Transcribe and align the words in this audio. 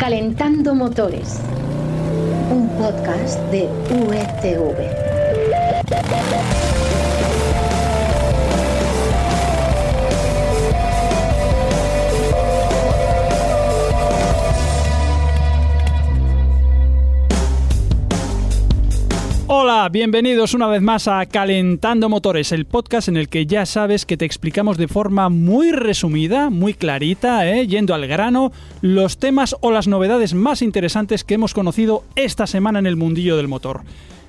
Calentando 0.00 0.74
Motores, 0.74 1.40
un 2.50 2.70
podcast 2.70 3.38
de 3.50 3.68
UETV. 3.90 4.74
Bienvenidos 19.88 20.52
una 20.52 20.66
vez 20.66 20.82
más 20.82 21.08
a 21.08 21.24
Calentando 21.24 22.10
Motores, 22.10 22.52
el 22.52 22.66
podcast 22.66 23.08
en 23.08 23.16
el 23.16 23.30
que 23.30 23.46
ya 23.46 23.64
sabes 23.64 24.04
que 24.04 24.18
te 24.18 24.26
explicamos 24.26 24.76
de 24.76 24.88
forma 24.88 25.30
muy 25.30 25.72
resumida, 25.72 26.50
muy 26.50 26.74
clarita, 26.74 27.48
¿eh? 27.48 27.66
yendo 27.66 27.94
al 27.94 28.06
grano, 28.06 28.52
los 28.82 29.18
temas 29.18 29.56
o 29.60 29.70
las 29.70 29.88
novedades 29.88 30.34
más 30.34 30.60
interesantes 30.60 31.24
que 31.24 31.34
hemos 31.34 31.54
conocido 31.54 32.04
esta 32.14 32.46
semana 32.46 32.78
en 32.78 32.86
el 32.86 32.96
mundillo 32.96 33.38
del 33.38 33.48
motor. 33.48 33.80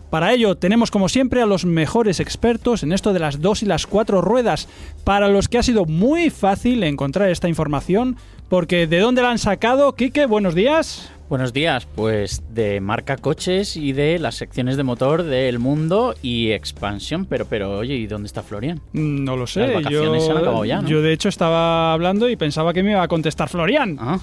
Para 0.09 0.31
ello 0.31 0.55
tenemos 0.55 0.89
como 0.89 1.09
siempre 1.09 1.41
a 1.41 1.45
los 1.45 1.65
mejores 1.65 2.21
expertos 2.21 2.83
en 2.83 2.93
esto 2.93 3.11
de 3.11 3.19
las 3.19 3.41
dos 3.41 3.61
y 3.61 3.65
las 3.65 3.87
cuatro 3.87 4.21
ruedas, 4.21 4.69
para 5.03 5.27
los 5.27 5.49
que 5.49 5.57
ha 5.57 5.63
sido 5.63 5.85
muy 5.85 6.29
fácil 6.29 6.81
encontrar 6.83 7.29
esta 7.29 7.49
información, 7.49 8.15
porque 8.47 8.87
¿de 8.87 8.99
dónde 8.99 9.21
la 9.21 9.31
han 9.31 9.37
sacado? 9.37 9.95
Quique, 9.95 10.25
buenos 10.27 10.55
días. 10.55 11.11
Buenos 11.31 11.53
días, 11.53 11.87
pues 11.95 12.43
de 12.53 12.81
marca 12.81 13.15
coches 13.15 13.77
y 13.77 13.93
de 13.93 14.19
las 14.19 14.35
secciones 14.35 14.75
de 14.75 14.83
motor 14.83 15.23
del 15.23 15.59
mundo 15.59 16.13
y 16.21 16.51
expansión, 16.51 17.23
pero 17.25 17.45
pero 17.45 17.77
oye, 17.77 17.95
¿y 17.95 18.05
dónde 18.05 18.27
está 18.27 18.43
Florian? 18.43 18.81
Mm, 18.91 19.23
No 19.23 19.37
lo 19.37 19.47
sé. 19.47 19.61
Las 19.61 19.75
vacaciones 19.75 20.19
yo, 20.23 20.25
se 20.25 20.31
han 20.33 20.37
acabado 20.39 20.65
ya, 20.65 20.81
¿no? 20.81 20.89
yo 20.89 21.01
de 21.01 21.13
hecho 21.13 21.29
estaba 21.29 21.93
hablando 21.93 22.27
y 22.29 22.35
pensaba 22.35 22.73
que 22.73 22.83
me 22.83 22.91
iba 22.91 23.01
a 23.01 23.07
contestar 23.07 23.47
Florian. 23.47 23.95
Ah, 23.97 24.19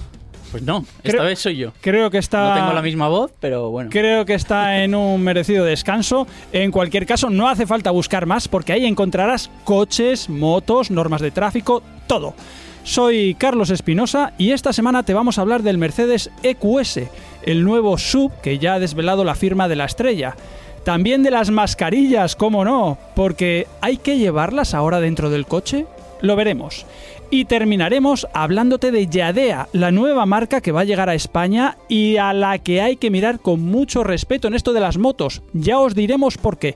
pues 0.51 0.61
no, 0.61 0.85
esta 1.03 1.09
Creo- 1.17 1.23
vez 1.23 1.39
soy 1.39 1.57
yo. 1.57 1.71
Creo 1.81 2.11
que 2.11 2.19
está. 2.19 2.49
No 2.49 2.55
tengo 2.61 2.73
la 2.73 2.81
misma 2.83 3.07
voz, 3.07 3.31
pero 3.39 3.71
bueno. 3.71 3.89
Creo 3.89 4.23
que 4.25 4.35
está 4.35 4.77
en 4.83 4.93
un 4.93 5.19
merecido 5.23 5.65
descanso. 5.65 6.27
En 6.53 6.69
cualquier 6.69 7.07
caso, 7.07 7.31
no 7.31 7.49
hace 7.49 7.65
falta 7.65 7.89
buscar 7.89 8.27
más 8.27 8.47
porque 8.47 8.71
ahí 8.73 8.85
encontrarás 8.85 9.49
coches, 9.63 10.29
motos, 10.29 10.91
normas 10.91 11.21
de 11.21 11.31
tráfico, 11.31 11.81
todo. 12.05 12.35
Soy 12.83 13.35
Carlos 13.35 13.69
Espinosa 13.69 14.33
y 14.37 14.51
esta 14.51 14.73
semana 14.73 15.03
te 15.03 15.13
vamos 15.13 15.37
a 15.37 15.41
hablar 15.41 15.63
del 15.63 15.77
Mercedes 15.77 16.31
EQS, 16.43 17.01
el 17.43 17.63
nuevo 17.63 17.97
sub 17.97 18.31
que 18.41 18.57
ya 18.57 18.75
ha 18.75 18.79
desvelado 18.79 19.23
la 19.23 19.35
firma 19.35 19.67
de 19.67 19.75
la 19.75 19.85
estrella. 19.85 20.35
También 20.83 21.21
de 21.21 21.31
las 21.31 21.51
mascarillas, 21.51 22.35
cómo 22.35 22.63
no, 22.65 22.97
porque 23.15 23.67
¿hay 23.81 23.97
que 23.97 24.17
llevarlas 24.17 24.73
ahora 24.73 24.99
dentro 24.99 25.29
del 25.29 25.45
coche? 25.45 25.85
Lo 26.21 26.35
veremos. 26.35 26.85
Y 27.29 27.45
terminaremos 27.45 28.27
hablándote 28.33 28.91
de 28.91 29.07
Yadea, 29.07 29.67
la 29.71 29.91
nueva 29.91 30.25
marca 30.25 30.61
que 30.61 30.71
va 30.71 30.81
a 30.81 30.85
llegar 30.85 31.09
a 31.09 31.15
España 31.15 31.77
y 31.87 32.17
a 32.17 32.33
la 32.33 32.57
que 32.57 32.81
hay 32.81 32.95
que 32.95 33.11
mirar 33.11 33.39
con 33.39 33.61
mucho 33.61 34.03
respeto 34.03 34.47
en 34.47 34.55
esto 34.55 34.73
de 34.73 34.79
las 34.79 34.97
motos. 34.97 35.43
Ya 35.53 35.77
os 35.79 35.93
diremos 35.93 36.37
por 36.37 36.57
qué. 36.57 36.75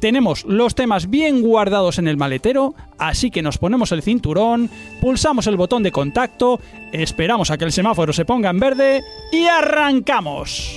Tenemos 0.00 0.46
los 0.46 0.74
temas 0.74 1.10
bien 1.10 1.42
guardados 1.42 1.98
en 1.98 2.08
el 2.08 2.16
maletero, 2.16 2.74
así 2.98 3.30
que 3.30 3.42
nos 3.42 3.58
ponemos 3.58 3.92
el 3.92 4.02
cinturón, 4.02 4.70
pulsamos 5.00 5.46
el 5.46 5.58
botón 5.58 5.82
de 5.82 5.92
contacto, 5.92 6.58
esperamos 6.90 7.50
a 7.50 7.58
que 7.58 7.66
el 7.66 7.72
semáforo 7.72 8.14
se 8.14 8.24
ponga 8.24 8.48
en 8.48 8.60
verde 8.60 9.04
y 9.30 9.44
arrancamos. 9.44 10.76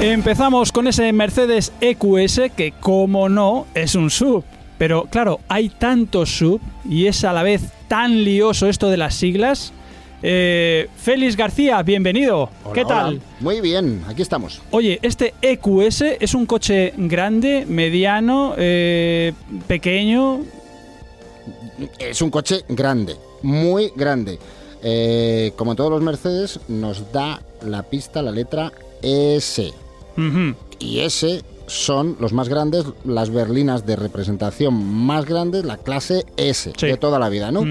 Empezamos 0.00 0.72
con 0.72 0.86
ese 0.86 1.12
Mercedes 1.12 1.72
EQS 1.80 2.52
que, 2.56 2.72
como 2.80 3.28
no, 3.28 3.66
es 3.74 3.94
un 3.94 4.10
sub. 4.10 4.44
Pero 4.82 5.04
claro, 5.04 5.38
hay 5.46 5.68
tantos 5.68 6.28
sub 6.28 6.60
y 6.84 7.06
es 7.06 7.22
a 7.22 7.32
la 7.32 7.44
vez 7.44 7.62
tan 7.86 8.24
lioso 8.24 8.66
esto 8.66 8.90
de 8.90 8.96
las 8.96 9.14
siglas. 9.14 9.72
Eh, 10.24 10.88
Félix 10.96 11.36
García, 11.36 11.80
bienvenido. 11.84 12.50
Hola, 12.64 12.74
¿Qué 12.74 12.84
tal? 12.84 13.06
hola. 13.06 13.20
Muy 13.38 13.60
bien, 13.60 14.02
aquí 14.08 14.22
estamos. 14.22 14.60
Oye, 14.72 14.98
este 15.02 15.34
EQS 15.40 16.02
es 16.18 16.34
un 16.34 16.46
coche 16.46 16.94
grande, 16.96 17.64
mediano, 17.64 18.54
eh, 18.58 19.32
pequeño. 19.68 20.40
Es 22.00 22.20
un 22.20 22.30
coche 22.30 22.64
grande, 22.68 23.14
muy 23.42 23.92
grande. 23.94 24.40
Eh, 24.82 25.52
como 25.54 25.76
todos 25.76 25.92
los 25.92 26.02
Mercedes, 26.02 26.58
nos 26.66 27.12
da 27.12 27.40
la 27.64 27.84
pista 27.84 28.20
la 28.20 28.32
letra 28.32 28.72
S. 29.00 29.72
Y 30.80 30.98
S 30.98 31.44
son 31.66 32.16
los 32.20 32.32
más 32.32 32.48
grandes, 32.48 32.84
las 33.04 33.30
berlinas 33.30 33.86
de 33.86 33.96
representación 33.96 34.74
más 34.84 35.24
grandes, 35.24 35.64
la 35.64 35.76
clase 35.78 36.24
S 36.36 36.72
Sí. 36.76 36.86
de 36.86 36.96
toda 36.96 37.18
la 37.18 37.28
vida, 37.28 37.50
¿no? 37.50 37.64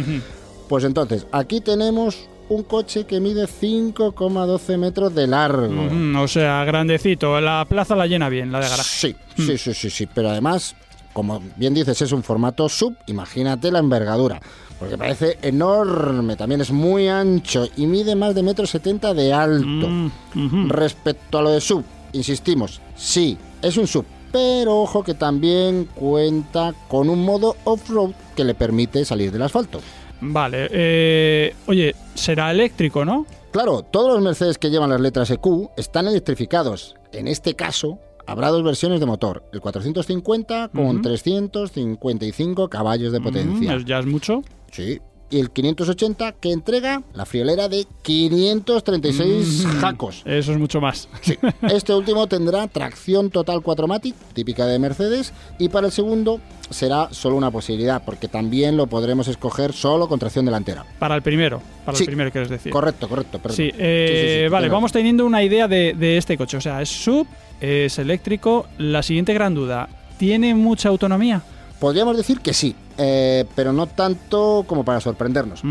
Pues 0.69 0.83
entonces, 0.83 1.25
aquí 1.31 1.61
tenemos 1.61 2.27
un 2.49 2.63
coche 2.63 3.05
que 3.05 3.19
mide 3.19 3.47
5,12 3.47 4.77
metros 4.77 5.13
de 5.15 5.27
largo. 5.27 5.89
O 6.21 6.27
sea, 6.27 6.63
grandecito. 6.65 7.39
La 7.41 7.65
plaza 7.67 7.95
la 7.95 8.07
llena 8.07 8.29
bien, 8.29 8.51
la 8.51 8.59
de 8.59 8.69
garaje. 8.69 8.83
Sí, 8.83 9.15
sí, 9.37 9.57
sí, 9.57 9.73
sí, 9.73 9.89
sí. 9.89 10.07
Pero 10.13 10.29
además, 10.29 10.75
como 11.13 11.41
bien 11.57 11.73
dices, 11.73 12.01
es 12.01 12.11
un 12.11 12.23
formato 12.23 12.67
sub. 12.69 12.95
Imagínate 13.07 13.71
la 13.71 13.79
envergadura. 13.79 14.41
Porque 14.79 14.97
parece 14.97 15.37
enorme, 15.43 16.35
también 16.35 16.59
es 16.61 16.71
muy 16.71 17.07
ancho 17.07 17.67
y 17.77 17.85
mide 17.85 18.15
más 18.15 18.33
de 18.33 18.41
metro 18.41 18.65
setenta 18.65 19.13
de 19.13 19.31
alto. 19.31 19.87
Mm. 20.33 20.69
Respecto 20.69 21.37
a 21.37 21.41
lo 21.43 21.51
de 21.51 21.61
sub, 21.61 21.83
insistimos, 22.13 22.81
sí, 22.95 23.37
es 23.61 23.77
un 23.77 23.87
sub. 23.87 24.05
Pero 24.31 24.79
ojo 24.81 25.03
que 25.03 25.13
también 25.13 25.89
cuenta 25.93 26.73
con 26.87 27.09
un 27.09 27.23
modo 27.23 27.55
off-road 27.65 28.11
que 28.35 28.43
le 28.45 28.53
permite 28.53 29.03
salir 29.05 29.31
del 29.31 29.41
asfalto. 29.41 29.79
Vale. 30.21 30.67
eh, 30.71 31.55
oye, 31.67 31.95
será 32.13 32.51
eléctrico, 32.51 33.03
¿no? 33.03 33.25
Claro, 33.51 33.81
todos 33.83 34.13
los 34.13 34.21
Mercedes 34.23 34.57
que 34.57 34.69
llevan 34.69 34.89
las 34.91 35.01
letras 35.01 35.29
EQ 35.31 35.69
están 35.75 36.07
electrificados. 36.07 36.95
En 37.11 37.27
este 37.27 37.55
caso, 37.55 37.99
habrá 38.25 38.47
dos 38.49 38.63
versiones 38.63 38.99
de 39.01 39.05
motor. 39.05 39.43
El 39.51 39.59
450 39.59 40.69
con 40.69 40.85
Ujú. 40.97 41.01
355 41.01 42.69
caballos 42.69 43.11
de 43.11 43.19
potencia. 43.19 43.73
Mm, 43.73 43.79
es- 43.79 43.85
ya 43.85 43.99
es 43.99 44.05
mucho. 44.05 44.43
Sí. 44.71 45.01
Y 45.31 45.39
el 45.39 45.49
580 45.49 46.33
que 46.33 46.51
entrega 46.51 47.01
la 47.13 47.25
friolera 47.25 47.69
de 47.69 47.87
536 48.03 49.65
Mm. 49.65 49.79
jacos. 49.79 50.21
Eso 50.25 50.51
es 50.51 50.57
mucho 50.57 50.81
más. 50.81 51.07
Sí. 51.21 51.37
Este 51.71 51.93
último 51.93 52.27
tendrá 52.27 52.67
tracción 52.67 53.29
total 53.29 53.61
4MATIC, 53.61 54.13
típica 54.33 54.65
de 54.65 54.77
Mercedes, 54.79 55.33
y 55.57 55.69
para 55.69 55.87
el 55.87 55.93
segundo 55.93 56.39
será 56.69 57.09
solo 57.11 57.35
una 57.35 57.49
posibilidad, 57.51 58.03
porque 58.05 58.27
también 58.27 58.77
lo 58.77 58.87
podremos 58.87 59.27
escoger 59.27 59.73
solo 59.73 60.07
con 60.07 60.19
tracción 60.19 60.45
delantera. 60.45 60.85
Para 60.99 61.15
el 61.15 61.21
primero. 61.21 61.61
Para 61.85 61.97
Sí. 61.97 62.03
el 62.03 62.07
primero, 62.07 62.31
quieres 62.31 62.49
decir. 62.49 62.71
Correcto, 62.71 63.07
correcto. 63.09 63.39
perdón. 63.39 63.55
Sí, 63.57 63.71
eh, 63.77 64.43
Sí, 64.45 64.51
vale, 64.51 64.69
vamos 64.69 64.91
teniendo 64.91 65.25
una 65.25 65.43
idea 65.43 65.67
de, 65.67 65.95
de 65.97 66.17
este 66.17 66.37
coche. 66.37 66.57
O 66.57 66.61
sea, 66.61 66.81
es 66.81 66.89
sub, 66.89 67.25
es 67.59 67.97
eléctrico. 67.99 68.67
La 68.77 69.01
siguiente 69.03 69.33
gran 69.33 69.53
duda, 69.55 69.87
¿tiene 70.17 70.55
mucha 70.55 70.89
autonomía? 70.89 71.41
Podríamos 71.79 72.15
decir 72.15 72.39
que 72.41 72.53
sí, 72.53 72.75
eh, 72.97 73.45
pero 73.55 73.73
no 73.73 73.87
tanto 73.87 74.65
como 74.67 74.83
para 74.83 74.99
sorprendernos. 74.99 75.61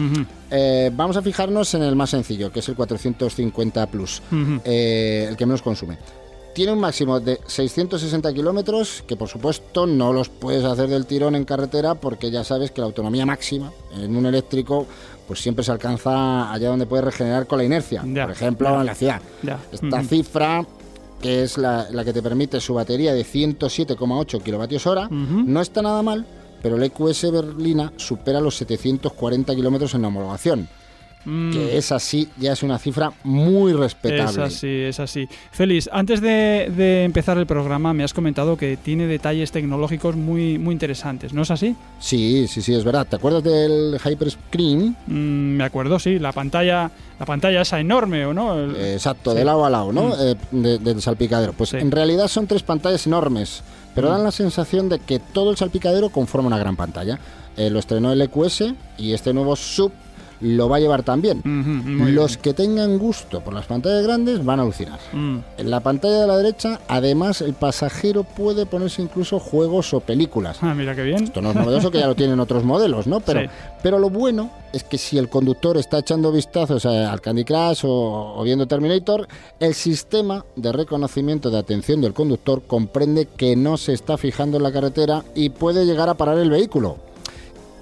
Eh, 0.51 0.91
vamos 0.95 1.17
a 1.17 1.23
fijarnos 1.23 1.75
en 1.75 1.83
el 1.83 1.97
más 1.97 2.11
sencillo, 2.11 2.51
que 2.53 2.61
es 2.61 2.69
el 2.69 2.75
450 2.75 3.87
Plus, 3.87 4.23
eh, 4.65 5.27
el 5.29 5.37
que 5.37 5.47
menos 5.47 5.63
consume. 5.63 5.99
Tiene 6.53 6.73
un 6.73 6.81
máximo 6.81 7.21
de 7.21 7.39
660 7.47 8.33
kilómetros, 8.35 9.05
que 9.07 9.17
por 9.17 9.29
supuesto 9.29 9.87
no 9.87 10.13
los 10.13 10.29
puedes 10.29 10.65
hacer 10.65 10.89
del 10.89 11.07
tirón 11.07 11.37
en 11.37 11.45
carretera, 11.45 11.95
porque 11.95 12.31
ya 12.31 12.43
sabes 12.43 12.73
que 12.73 12.81
la 12.81 12.89
autonomía 12.89 13.25
máxima 13.25 13.71
en 13.95 14.17
un 14.17 14.27
eléctrico 14.27 14.87
pues 15.29 15.41
siempre 15.41 15.65
se 15.65 15.71
alcanza 15.71 16.53
allá 16.53 16.71
donde 16.71 16.87
puedes 16.87 17.05
regenerar 17.05 17.47
con 17.47 17.59
la 17.59 17.65
inercia, 17.65 18.03
por 18.03 18.33
ejemplo 18.33 18.81
en 18.81 18.87
la 18.87 18.95
ciudad. 18.97 19.23
Esta 19.71 20.03
cifra, 20.03 20.67
que 21.23 21.45
es 21.45 21.57
la, 21.57 21.87
la 21.93 22.05
que 22.05 22.13
te 22.13 22.21
permite 22.21 22.61
su 22.61 22.75
batería 22.75 23.15
de 23.15 23.25
107,8 23.25 24.43
kilovatios 24.43 24.89
hora, 24.89 25.07
no 25.09 25.61
está 25.61 25.83
nada 25.83 26.03
mal, 26.03 26.27
pero 26.63 26.77
el 26.77 26.83
EQS 26.85 27.31
Berlina 27.33 27.93
supera 27.97 28.41
los 28.41 28.57
740 28.57 29.55
kilómetros 29.55 29.95
en 29.95 30.05
homologación. 30.05 30.69
Mm, 31.23 31.53
Que 31.53 31.77
es 31.77 31.93
así, 31.93 32.31
ya 32.39 32.53
es 32.55 32.63
una 32.63 32.79
cifra 32.79 33.13
muy 33.25 33.73
es 33.73 33.79
respetable. 33.79 34.43
así, 34.43 34.67
es 34.69 34.99
así. 35.01 35.29
Félix, 35.53 35.91
antes 35.93 36.23
de, 36.23 36.73
de 36.75 37.05
empezar 37.05 37.37
el 37.37 37.45
programa 37.45 37.93
me 37.93 38.05
has 38.05 38.15
comentado 38.15 38.57
que 38.57 38.79
tiene 38.79 39.07
detalles 39.07 39.53
tecnológicos 39.53 40.17
muy, 40.17 40.57
muy 40.57 40.73
interesantes, 40.73 41.35
¿no 41.35 41.43
es 41.43 41.51
así? 41.51 41.77
Sí, 41.99 42.47
sí, 42.49 42.63
sí, 42.63 42.73
es 42.75 42.85
verdad. 42.85 43.07
¿Te 43.07 43.17
acuerdas 43.17 43.45
del 43.45 43.99
Hyperscreen? 44.03 44.97
Mm, 45.09 45.57
me 45.59 45.65
acuerdo, 45.65 45.99
sí, 45.99 46.19
la 46.19 46.33
pantalla, 46.33 46.91
la 47.19 47.27
pantalla 47.27 47.61
esa 47.61 47.79
enorme, 47.79 48.25
¿o 48.25 48.33
no? 48.33 48.59
El- 48.59 48.77
exacto, 48.77 49.33
Sí. 49.33 49.37
de 49.39 49.45
lado 49.45 49.67
a 49.67 49.69
lado, 49.69 49.93
¿no? 49.93 50.05
Mm. 50.09 50.13
Eh, 50.21 50.35
de- 50.53 50.79
del 50.79 51.03
salpicadero. 51.03 51.53
Pues 51.53 51.69
Sí. 51.69 51.77
en 51.77 51.91
realidad 51.91 52.29
son 52.29 52.47
tres 52.47 52.63
pantallas 52.63 53.07
enormes, 53.07 53.63
pero 53.95 54.09
dan 54.09 54.25
la 54.25 54.31
sensación 54.31 54.89
de 54.89 54.99
que 54.99 55.19
todo 55.19 55.51
el 55.51 55.57
salpicadero 55.57 56.11
conforma 56.11 56.47
una 56.47 56.59
gran 56.59 56.77
pantalla. 56.77 57.19
Eh, 57.57 57.71
lo 57.71 57.79
estrenó 57.79 58.13
el 58.13 58.23
EQS 58.23 58.75
y 58.97 59.13
este 59.13 59.33
nuevo 59.33 59.57
sub 59.57 59.93
lo 60.41 60.69
va 60.69 60.77
a 60.77 60.81
llevar 60.81 61.03
también. 61.03 61.43
Los 62.15 62.33
bien. 62.33 62.43
que 62.43 62.55
tengan 62.55 62.99
gusto 62.99 63.41
por 63.41 63.53
las 63.53 63.67
pantallas 63.67 64.03
grandes 64.03 64.45
van 64.45 64.59
a 64.59 64.63
alucinar. 64.63 64.99
Mm. 65.13 65.39
En 65.59 65.71
la 65.71 65.81
pantalla 65.81 66.21
de 66.21 66.27
la 66.27 66.37
derecha, 66.37 66.81
además, 66.89 67.41
el 67.43 67.55
pasajero 67.55 68.25
puede 68.25 68.67
ponerse 68.67 69.03
incluso 69.03 69.39
juegos 69.39 69.93
o 69.93 70.01
películas. 70.01 70.59
Ah, 70.63 70.75
mira 70.75 70.95
qué 70.95 71.03
bien. 71.03 71.25
Esto 71.25 71.43
no 71.43 71.51
es 71.51 71.57
novedoso, 71.57 71.91
que 71.91 71.99
ya 71.99 72.07
lo 72.07 72.15
tienen 72.15 72.41
otros 72.41 72.65
modelos, 72.65 73.07
¿no? 73.07 73.21
Pero, 73.21 73.41
Sí. 73.41 73.47
pero 73.83 73.99
lo 73.99 74.11
bueno 74.11 74.51
es 74.73 74.85
que 74.85 74.99
si 74.99 75.19
el 75.19 75.29
conductor 75.29 75.77
está 75.77 75.99
echando 75.99 76.31
vistazos 76.33 76.87
al 76.87 77.21
Candy 77.21 77.45
Crush 77.45 77.85
o, 77.85 78.35
o 78.37 78.43
viendo 78.43 78.67
Terminator, 78.67 79.27
el 79.59 79.75
sistema 79.75 80.45
de 80.57 80.73
reconocimiento 80.73 81.51
de 81.51 81.59
atención 81.59 82.01
del 82.01 82.15
conductor 82.15 82.63
comprende 82.67 83.27
que 83.37 83.57
no 83.57 83.77
se 83.77 83.93
está 83.93 84.17
fijando 84.17 84.57
en 84.57 84.63
la 84.63 84.73
carretera 84.73 85.25
y 85.35 85.51
puede 85.51 85.85
llegar 85.85 86.09
a 86.09 86.15
parar 86.15 86.39
el 86.39 86.51
vehículo. 86.51 86.97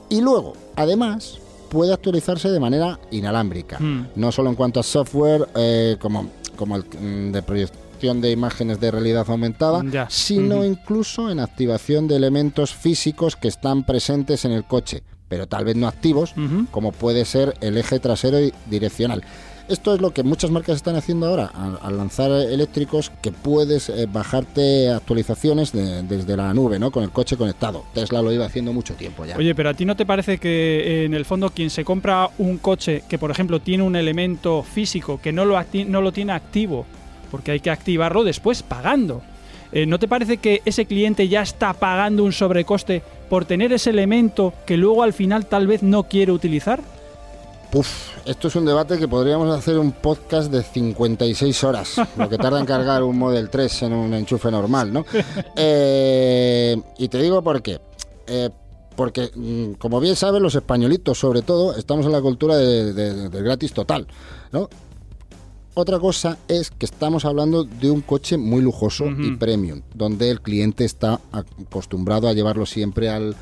Y 0.08 0.20
luego, 0.22 0.54
además, 0.76 1.38
puede 1.68 1.92
actualizarse 1.92 2.48
de 2.50 2.60
manera 2.60 2.98
inalámbrica. 3.10 3.78
Mm. 3.78 4.08
No 4.16 4.32
solo 4.32 4.50
en 4.50 4.56
cuanto 4.56 4.80
a 4.80 4.82
software, 4.82 5.48
eh, 5.56 5.96
como, 6.00 6.28
como 6.56 6.76
el 6.76 6.84
mm, 6.84 7.32
de 7.32 7.42
proyección 7.42 8.20
de 8.20 8.30
imágenes 8.30 8.78
de 8.80 8.90
realidad 8.90 9.26
aumentada, 9.28 9.82
Ya. 9.90 10.06
sino 10.08 10.64
incluso 10.64 11.30
en 11.30 11.40
activación 11.40 12.06
de 12.06 12.16
elementos 12.16 12.72
físicos 12.72 13.34
que 13.36 13.48
están 13.48 13.84
presentes 13.84 14.44
en 14.44 14.52
el 14.52 14.64
coche, 14.64 15.02
pero 15.28 15.46
tal 15.48 15.64
vez 15.64 15.74
no 15.76 15.88
activos, 15.88 16.32
como 16.70 16.92
puede 16.92 17.24
ser 17.24 17.54
el 17.60 17.76
eje 17.76 17.98
trasero 17.98 18.40
y 18.40 18.52
direccional. 18.70 19.22
Esto 19.68 19.94
es 19.94 20.00
lo 20.00 20.12
que 20.12 20.22
muchas 20.22 20.50
marcas 20.50 20.76
están 20.76 20.96
haciendo 20.96 21.26
ahora, 21.26 21.50
al, 21.82 21.96
lanzar 21.96 22.30
eléctricos, 22.30 23.12
que 23.20 23.30
puedes 23.32 23.90
eh, 23.90 24.06
bajarte 24.10 24.88
actualizaciones 24.90 25.72
de- 25.72 26.02
desde 26.04 26.36
la 26.36 26.54
nube, 26.54 26.78
¿no? 26.78 26.90
Con 26.90 27.02
el 27.04 27.10
coche 27.10 27.36
conectado. 27.36 27.84
Tesla 27.92 28.22
lo 28.22 28.32
iba 28.32 28.46
haciendo 28.46 28.72
mucho 28.72 28.94
tiempo 28.94 29.26
ya. 29.26 29.36
Oye, 29.36 29.54
pero 29.54 29.68
a 29.68 29.74
ti 29.74 29.84
no 29.84 29.94
te 29.94 30.06
parece 30.06 30.38
que 30.38 31.02
eh, 31.02 31.04
en 31.04 31.12
el 31.12 31.24
fondo 31.26 31.50
quien 31.50 31.68
se 31.68 31.84
compra 31.84 32.30
un 32.38 32.56
coche 32.58 33.02
que 33.08 33.18
por 33.18 33.30
ejemplo 33.30 33.60
tiene 33.60 33.82
un 33.82 33.94
elemento 33.94 34.62
físico 34.62 35.20
que 35.22 35.32
no 35.32 35.44
lo, 35.44 35.58
no 35.86 36.00
lo 36.00 36.12
tiene 36.12 36.32
activo, 36.32 36.86
porque 37.30 37.50
hay 37.50 37.60
que 37.60 37.70
activarlo 37.70 38.24
después 38.24 38.62
pagando, 38.62 39.20
eh, 39.72 39.84
¿no 39.84 39.98
te 39.98 40.08
parece 40.08 40.38
que 40.38 40.62
ese 40.64 40.86
cliente 40.86 41.28
ya 41.28 41.42
está 41.42 41.74
pagando 41.74 42.24
un 42.24 42.32
sobrecoste 42.32 43.02
por 43.28 43.44
tener 43.44 43.70
ese 43.74 43.90
elemento 43.90 44.54
que 44.66 44.78
luego 44.78 45.02
al 45.02 45.12
final 45.12 45.44
tal 45.44 45.66
vez 45.66 45.82
no 45.82 46.04
quiere 46.04 46.32
utilizar? 46.32 46.80
Puf, 47.70 48.16
esto 48.24 48.48
es 48.48 48.56
un 48.56 48.64
debate 48.64 48.98
que 48.98 49.06
podríamos 49.08 49.54
hacer 49.54 49.78
un 49.78 49.92
podcast 49.92 50.50
de 50.50 50.62
56 50.62 51.64
horas, 51.64 51.96
lo 52.16 52.26
que 52.28 52.38
tarda 52.38 52.58
en 52.60 52.64
cargar 52.66 53.02
un 53.02 53.18
Model 53.18 53.50
3 53.50 53.82
en 53.82 53.92
un 53.92 54.14
enchufe 54.14 54.50
normal, 54.50 54.90
¿no? 54.90 55.04
Eh, 55.54 56.80
y 56.96 57.08
te 57.08 57.20
digo 57.20 57.42
por 57.42 57.60
qué. 57.60 57.78
Eh, 58.26 58.48
porque, 58.96 59.30
mm, 59.34 59.72
como 59.74 60.00
bien 60.00 60.16
saben 60.16 60.42
los 60.42 60.54
españolitos, 60.54 61.18
sobre 61.18 61.42
todo, 61.42 61.76
estamos 61.76 62.06
en 62.06 62.12
la 62.12 62.22
cultura 62.22 62.56
de- 62.56 62.92
de- 62.94 63.28
del 63.28 63.44
gratis 63.44 63.72
total, 63.74 64.06
¿no? 64.50 64.68
Otra 65.74 65.98
cosa 66.00 66.38
es 66.48 66.70
que 66.70 66.86
estamos 66.86 67.24
hablando 67.26 67.64
de 67.64 67.90
un 67.90 68.00
coche 68.00 68.36
muy 68.38 68.62
lujoso 68.62 69.04
y 69.06 69.36
premium, 69.36 69.82
donde 69.94 70.30
el 70.30 70.40
cliente 70.40 70.84
está 70.86 71.20
acostumbrado 71.30 72.28
a 72.28 72.32
llevarlo 72.32 72.66
siempre 72.66 73.10
al, 73.10 73.36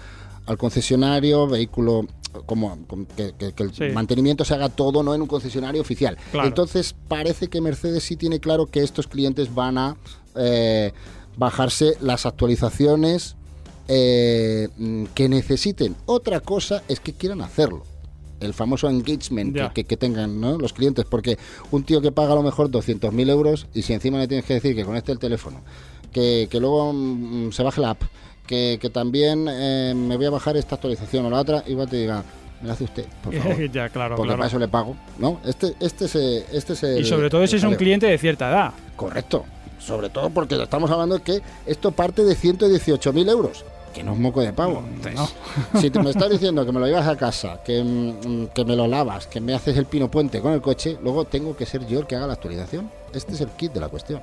al 0.45 0.59
concesionario, 0.59 1.47
vehículo 1.47 2.03
como, 2.45 2.77
como 2.87 3.07
que, 3.17 3.33
que- 3.39 3.53
que 3.53 3.63
el 3.63 3.73
Sí. 3.75 3.85
mantenimiento 3.95 4.45
se 4.45 4.55
haga 4.55 4.69
todo 4.69 5.03
no 5.03 5.15
en 5.15 5.23
un 5.23 5.29
concesionario 5.29 5.81
oficial. 5.81 6.17
Claro. 6.33 6.49
Entonces 6.49 6.95
parece 7.09 7.49
que 7.49 7.61
Mercedes 7.61 8.03
sí 8.05 8.17
tiene 8.17 8.41
claro 8.41 8.67
que 8.67 8.83
estos 8.83 9.07
clientes 9.07 9.55
van 9.55 9.79
a 9.79 9.97
eh, 10.37 10.93
bajarse 11.37 11.97
las 12.01 12.27
actualizaciones 12.27 13.37
eh, 13.89 14.69
mm, 14.77 15.05
que 15.15 15.29
necesiten. 15.29 15.95
Otra 16.07 16.41
cosa 16.41 16.83
es 16.89 16.99
que 17.01 17.13
quieran 17.13 17.41
hacerlo. 17.41 17.85
El 18.41 18.53
famoso 18.53 18.89
engagement 18.91 19.53
que, 19.55 19.59
Ya. 19.61 19.73
que- 19.73 19.85
que 19.85 19.97
tengan 19.97 20.41
¿no? 20.41 20.59
los 20.59 20.73
clientes, 20.73 21.05
porque 21.09 21.39
un 21.71 21.85
tío 21.85 22.01
que 22.01 22.13
paga 22.13 22.33
a 22.33 22.37
lo 22.37 22.43
mejor 22.43 22.71
200.000 22.71 23.31
euros 23.31 23.67
y 23.75 23.83
si 23.83 23.93
encima 23.93 24.19
le 24.19 24.29
tienes 24.29 24.45
que 24.45 24.55
decir 24.55 24.75
que 24.75 24.85
conecte 24.85 25.13
el 25.13 25.19
teléfono, 25.19 25.61
que, 26.13 26.49
que 26.51 26.61
luego 26.61 26.93
mm, 26.93 27.53
se 27.53 27.63
baje 27.63 27.81
la 27.81 27.91
app, 27.91 28.03
que, 28.47 28.79
que 28.81 28.91
también 28.91 29.47
eh, 29.51 29.93
me 29.97 30.17
voy 30.17 30.27
a 30.27 30.31
bajar 30.31 30.57
esta 30.57 30.75
actualización 30.77 31.27
o 31.27 31.31
la 31.31 31.41
otra, 31.41 31.63
igual 31.67 31.89
te 31.89 31.97
diga, 31.97 32.23
me 32.61 32.69
la 32.69 32.75
hace 32.75 32.85
usted, 32.85 33.05
por 33.23 33.35
favor. 33.39 33.71
ya, 33.71 33.89
claro, 33.89 34.17
Porque 34.17 34.29
claro. 34.29 34.39
para 34.39 34.49
eso 34.49 34.59
le 34.59 34.69
pago, 34.69 34.97
¿no? 35.19 35.41
Este, 35.45 35.75
este 35.81 36.05
es, 36.07 36.15
eh, 36.17 36.47
este 36.53 36.73
es 36.75 36.83
el- 36.83 37.01
Y 37.01 37.05
sobre 37.05 37.29
todo 37.31 37.47
si 37.47 37.57
es 37.57 37.65
un 37.65 37.75
cliente 37.75 38.07
de 38.07 38.17
cierta 38.19 38.49
edad. 38.51 38.73
Correcto. 38.97 39.45
Sobre 39.79 40.09
todo 40.09 40.31
porque 40.31 40.61
estamos 40.61 40.91
hablando 40.91 41.17
de 41.19 41.23
que 41.23 41.43
esto 41.67 41.93
parte 41.93 42.25
de 42.25 42.35
118.000 42.35 43.29
euros. 43.29 43.65
Que 43.95 44.03
no 44.03 44.13
es 44.13 44.19
moco 44.19 44.41
de 44.43 44.53
pavo. 44.53 44.83
No. 45.15 45.29
Si 45.81 45.91
te 45.91 46.03
me 46.03 46.11
estás 46.11 46.29
diciendo 46.29 46.67
que 46.67 46.73
me 46.73 46.81
lo 46.81 46.87
llevas 46.87 47.07
a 47.09 47.17
casa, 47.17 47.61
que, 47.65 47.83
mm, 47.83 48.47
que 48.49 48.65
me 48.65 48.75
lo 48.77 48.87
lavas, 48.87 49.27
que 49.27 49.41
me 49.41 49.55
haces 49.55 49.77
el 49.77 49.87
pino 49.87 50.11
puente 50.11 50.41
con 50.41 50.53
el 50.53 50.61
coche, 50.61 50.99
luego 51.03 51.25
tengo 51.25 51.57
que 51.57 51.65
ser 51.67 51.87
yo 51.87 52.01
el 52.01 52.07
que 52.07 52.17
haga 52.17 52.27
la 52.27 52.35
actualización. 52.35 52.91
Este 53.15 53.33
es 53.35 53.41
el 53.41 53.49
kit 53.51 53.73
de 53.73 53.81
la 53.81 53.89
cuestión. 53.89 54.21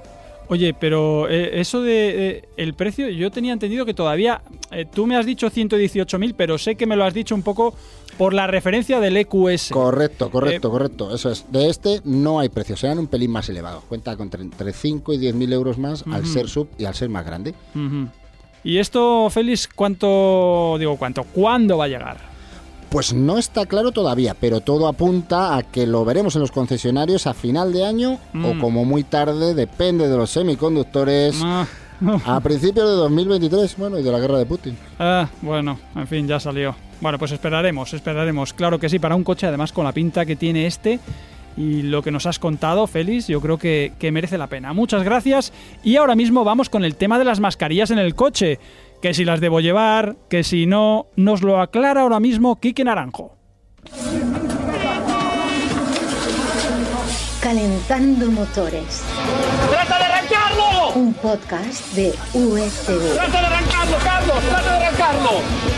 Oye, 0.50 0.74
pero 0.74 1.30
eh, 1.30 1.60
eso 1.62 1.82
de 1.82 2.30
eh, 2.30 2.44
el 2.58 2.74
precio, 2.74 3.10
yo 3.10 3.32
tenía 3.32 3.54
entendido 3.54 3.86
que 3.86 3.94
todavía, 3.94 4.42
eh, 4.72 4.86
tú 4.86 5.08
me 5.08 5.16
has 5.16 5.26
dicho 5.26 5.50
118.000, 5.50 6.34
pero 6.38 6.58
sé 6.58 6.76
que 6.76 6.86
me 6.86 6.96
lo 6.96 7.06
has 7.06 7.14
dicho 7.14 7.34
un 7.34 7.42
poco 7.44 7.74
por 8.18 8.34
la 8.34 8.46
referencia 8.46 9.00
del 9.00 9.18
EQS. 9.18 9.70
Correcto, 9.72 10.30
correcto, 10.30 10.70
correcto. 10.70 11.16
Eso 11.16 11.32
es. 11.32 11.46
De 11.52 11.70
este 11.70 12.02
no 12.04 12.40
hay 12.40 12.50
precio, 12.50 12.76
serán 12.76 13.00
un 13.00 13.08
pelín 13.08 13.32
más 13.32 13.48
elevados. 13.50 13.84
Cuenta 13.86 14.16
con 14.18 14.30
tre- 14.30 14.42
entre 14.42 14.74
5 14.74 15.14
y 15.14 15.18
10.000 15.18 15.54
euros 15.54 15.78
más 15.78 16.04
al 16.12 16.26
ser 16.28 16.48
sub 16.50 16.68
y 16.78 16.86
al 16.86 16.94
ser 16.94 17.10
más 17.10 17.26
grande. 17.26 17.54
Y 18.66 18.78
esto, 18.78 19.30
Félix, 19.30 19.68
¿cuánto, 19.68 20.76
digo, 20.78 20.98
cuánto, 20.98 21.24
cuándo 21.24 21.78
va 21.78 21.86
a 21.86 21.88
llegar? 21.88 22.33
Pues 22.94 23.12
no 23.12 23.40
está 23.40 23.66
claro 23.66 23.92
todavía, 23.92 24.36
pero 24.40 24.62
todo 24.62 24.88
apunta 24.88 25.58
a 25.58 25.64
que 25.64 25.88
lo 25.88 26.06
veremos 26.06 26.36
en 26.36 26.42
los 26.42 26.52
concesionarios 26.52 27.26
a 27.26 27.34
final 27.34 27.74
de 27.74 27.84
año 27.84 28.20
o 28.36 28.54
Mm. 28.54 28.60
como 28.60 28.86
muy 28.86 29.04
tarde, 29.04 29.56
depende 29.56 30.08
de 30.08 30.16
los 30.16 30.30
semiconductores, 30.30 31.42
Ah, 31.44 31.66
a 32.26 32.40
principios 32.42 32.88
de 32.88 32.96
2023, 32.96 33.78
bueno, 33.78 33.98
y 33.98 34.04
de 34.04 34.12
la 34.12 34.20
guerra 34.20 34.38
de 34.38 34.46
Putin. 34.46 34.78
ah, 35.00 35.28
bueno, 35.42 35.80
en 35.96 36.06
fin, 36.08 36.28
ya 36.28 36.40
salió. 36.40 36.76
Bueno, 37.02 37.18
pues 37.18 37.32
esperaremos, 37.32 37.92
esperaremos. 37.96 38.54
Claro 38.54 38.78
que 38.80 38.88
sí, 38.90 39.00
para 39.00 39.16
un 39.16 39.24
coche, 39.24 39.48
además 39.48 39.74
con 39.74 39.86
la 39.86 39.92
pinta 39.92 40.24
que 40.28 40.36
tiene 40.36 40.68
este 40.68 41.00
y 41.58 41.82
lo 41.82 42.04
que 42.04 42.12
nos 42.12 42.28
has 42.28 42.38
contado, 42.38 42.86
Félix, 42.86 43.28
yo 43.28 43.42
creo 43.42 43.58
que, 43.58 43.94
que 43.98 44.12
merece 44.12 44.38
la 44.38 44.48
pena. 44.48 44.72
Muchas 44.74 45.04
gracias. 45.04 45.52
Y 45.84 45.96
ahora 45.96 46.16
mismo 46.16 46.44
vamos 46.44 46.70
con 46.70 46.86
el 46.86 46.96
tema 46.96 47.18
de 47.18 47.26
las 47.26 47.40
mascarillas 47.40 47.90
en 47.90 47.98
el 47.98 48.14
coche. 48.16 48.60
Que 49.04 49.14
si 49.14 49.26
las 49.26 49.42
debo 49.42 49.60
llevar, 49.60 50.16
que 50.30 50.46
si 50.46 50.66
no, 50.66 51.08
nos 51.18 51.42
lo 51.42 51.60
aclara 51.60 52.04
ahora 52.04 52.22
mismo 52.22 52.62
Quique 52.62 52.86
Naranjo. 52.86 53.36
Calentando 57.42 58.32
motores. 58.32 59.04
¡Trata 59.70 59.98
de 59.98 60.04
arrancarlo! 60.06 60.94
Un 60.96 61.14
podcast 61.16 61.94
de 61.96 62.14
USV. 62.34 63.16
¡Trata 63.16 63.42
de 63.42 63.46
arrancarlo, 63.46 63.98
Carlos! 64.06 64.38
¡Trata 64.50 64.72
de 64.80 64.86
arrancarlo! 64.86 65.73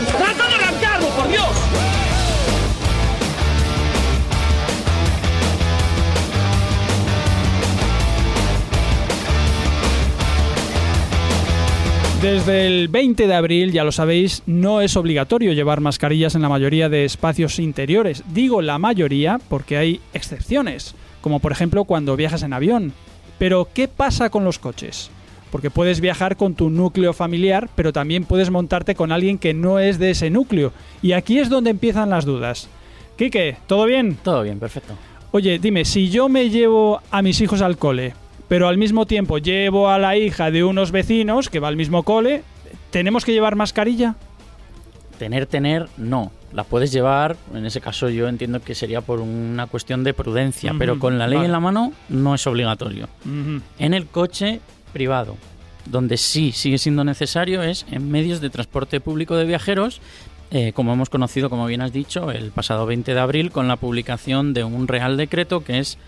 Desde 12.26 12.66
el 12.66 12.88
20 12.88 13.28
de 13.28 13.34
abril, 13.34 13.70
ya 13.70 13.84
lo 13.84 13.92
sabéis, 13.92 14.42
no 14.46 14.80
es 14.80 14.96
obligatorio 14.96 15.52
llevar 15.52 15.80
mascarillas 15.80 16.34
en 16.34 16.42
la 16.42 16.48
mayoría 16.48 16.88
de 16.88 17.04
espacios 17.04 17.60
interiores. 17.60 18.24
Digo 18.34 18.62
la 18.62 18.80
mayoría 18.80 19.38
porque 19.48 19.76
hay 19.76 20.00
excepciones, 20.12 20.96
como 21.20 21.38
por 21.38 21.52
ejemplo 21.52 21.84
cuando 21.84 22.16
viajas 22.16 22.42
en 22.42 22.52
avión. 22.52 22.92
Pero, 23.38 23.68
¿qué 23.72 23.86
pasa 23.86 24.28
con 24.28 24.42
los 24.42 24.58
coches? 24.58 25.08
Porque 25.52 25.70
puedes 25.70 26.00
viajar 26.00 26.36
con 26.36 26.56
tu 26.56 26.68
núcleo 26.68 27.12
familiar, 27.12 27.68
pero 27.76 27.92
también 27.92 28.24
puedes 28.24 28.50
montarte 28.50 28.96
con 28.96 29.12
alguien 29.12 29.38
que 29.38 29.54
no 29.54 29.78
es 29.78 30.00
de 30.00 30.10
ese 30.10 30.28
núcleo. 30.28 30.72
Y 31.02 31.12
aquí 31.12 31.38
es 31.38 31.48
donde 31.48 31.70
empiezan 31.70 32.10
las 32.10 32.24
dudas. 32.24 32.68
Quique, 33.16 33.56
¿todo 33.68 33.86
bien? 33.86 34.18
Todo 34.24 34.42
bien, 34.42 34.58
perfecto. 34.58 34.94
Oye, 35.30 35.60
dime, 35.60 35.84
si 35.84 36.10
yo 36.10 36.28
me 36.28 36.50
llevo 36.50 37.00
a 37.12 37.22
mis 37.22 37.40
hijos 37.40 37.62
al 37.62 37.78
cole, 37.78 38.14
pero 38.48 38.68
al 38.68 38.78
mismo 38.78 39.06
tiempo 39.06 39.38
llevo 39.38 39.88
a 39.88 39.98
la 39.98 40.16
hija 40.16 40.50
de 40.50 40.64
unos 40.64 40.92
vecinos 40.92 41.50
que 41.50 41.60
va 41.60 41.68
al 41.68 41.76
mismo 41.76 42.02
cole, 42.02 42.42
¿tenemos 42.90 43.24
que 43.24 43.32
llevar 43.32 43.56
mascarilla? 43.56 44.14
Tener, 45.18 45.46
tener, 45.46 45.88
no. 45.96 46.30
La 46.52 46.64
puedes 46.64 46.92
llevar, 46.92 47.36
en 47.54 47.66
ese 47.66 47.80
caso 47.80 48.08
yo 48.08 48.28
entiendo 48.28 48.60
que 48.60 48.74
sería 48.74 49.00
por 49.00 49.20
una 49.20 49.66
cuestión 49.66 50.04
de 50.04 50.14
prudencia, 50.14 50.74
pero 50.78 50.98
con 50.98 51.18
la 51.18 51.26
ley 51.26 51.36
vale. 51.36 51.46
en 51.46 51.52
la 51.52 51.60
mano 51.60 51.92
no 52.08 52.34
es 52.34 52.46
obligatorio. 52.46 53.08
En 53.78 53.94
el 53.94 54.06
coche 54.06 54.60
privado, 54.92 55.36
donde 55.84 56.16
sí 56.16 56.52
sigue 56.52 56.78
siendo 56.78 57.04
necesario 57.04 57.62
es 57.62 57.84
en 57.90 58.10
medios 58.10 58.40
de 58.40 58.50
transporte 58.50 59.00
público 59.00 59.36
de 59.36 59.44
viajeros, 59.44 60.00
eh, 60.50 60.72
como 60.72 60.92
hemos 60.92 61.10
conocido, 61.10 61.50
como 61.50 61.66
bien 61.66 61.82
has 61.82 61.92
dicho, 61.92 62.30
el 62.30 62.50
pasado 62.52 62.86
20 62.86 63.12
de 63.12 63.20
abril 63.20 63.50
con 63.50 63.66
la 63.68 63.76
publicación 63.76 64.54
de 64.54 64.64
un 64.64 64.86
real 64.86 65.16
decreto 65.16 65.64
que 65.64 65.80
es 65.80 65.98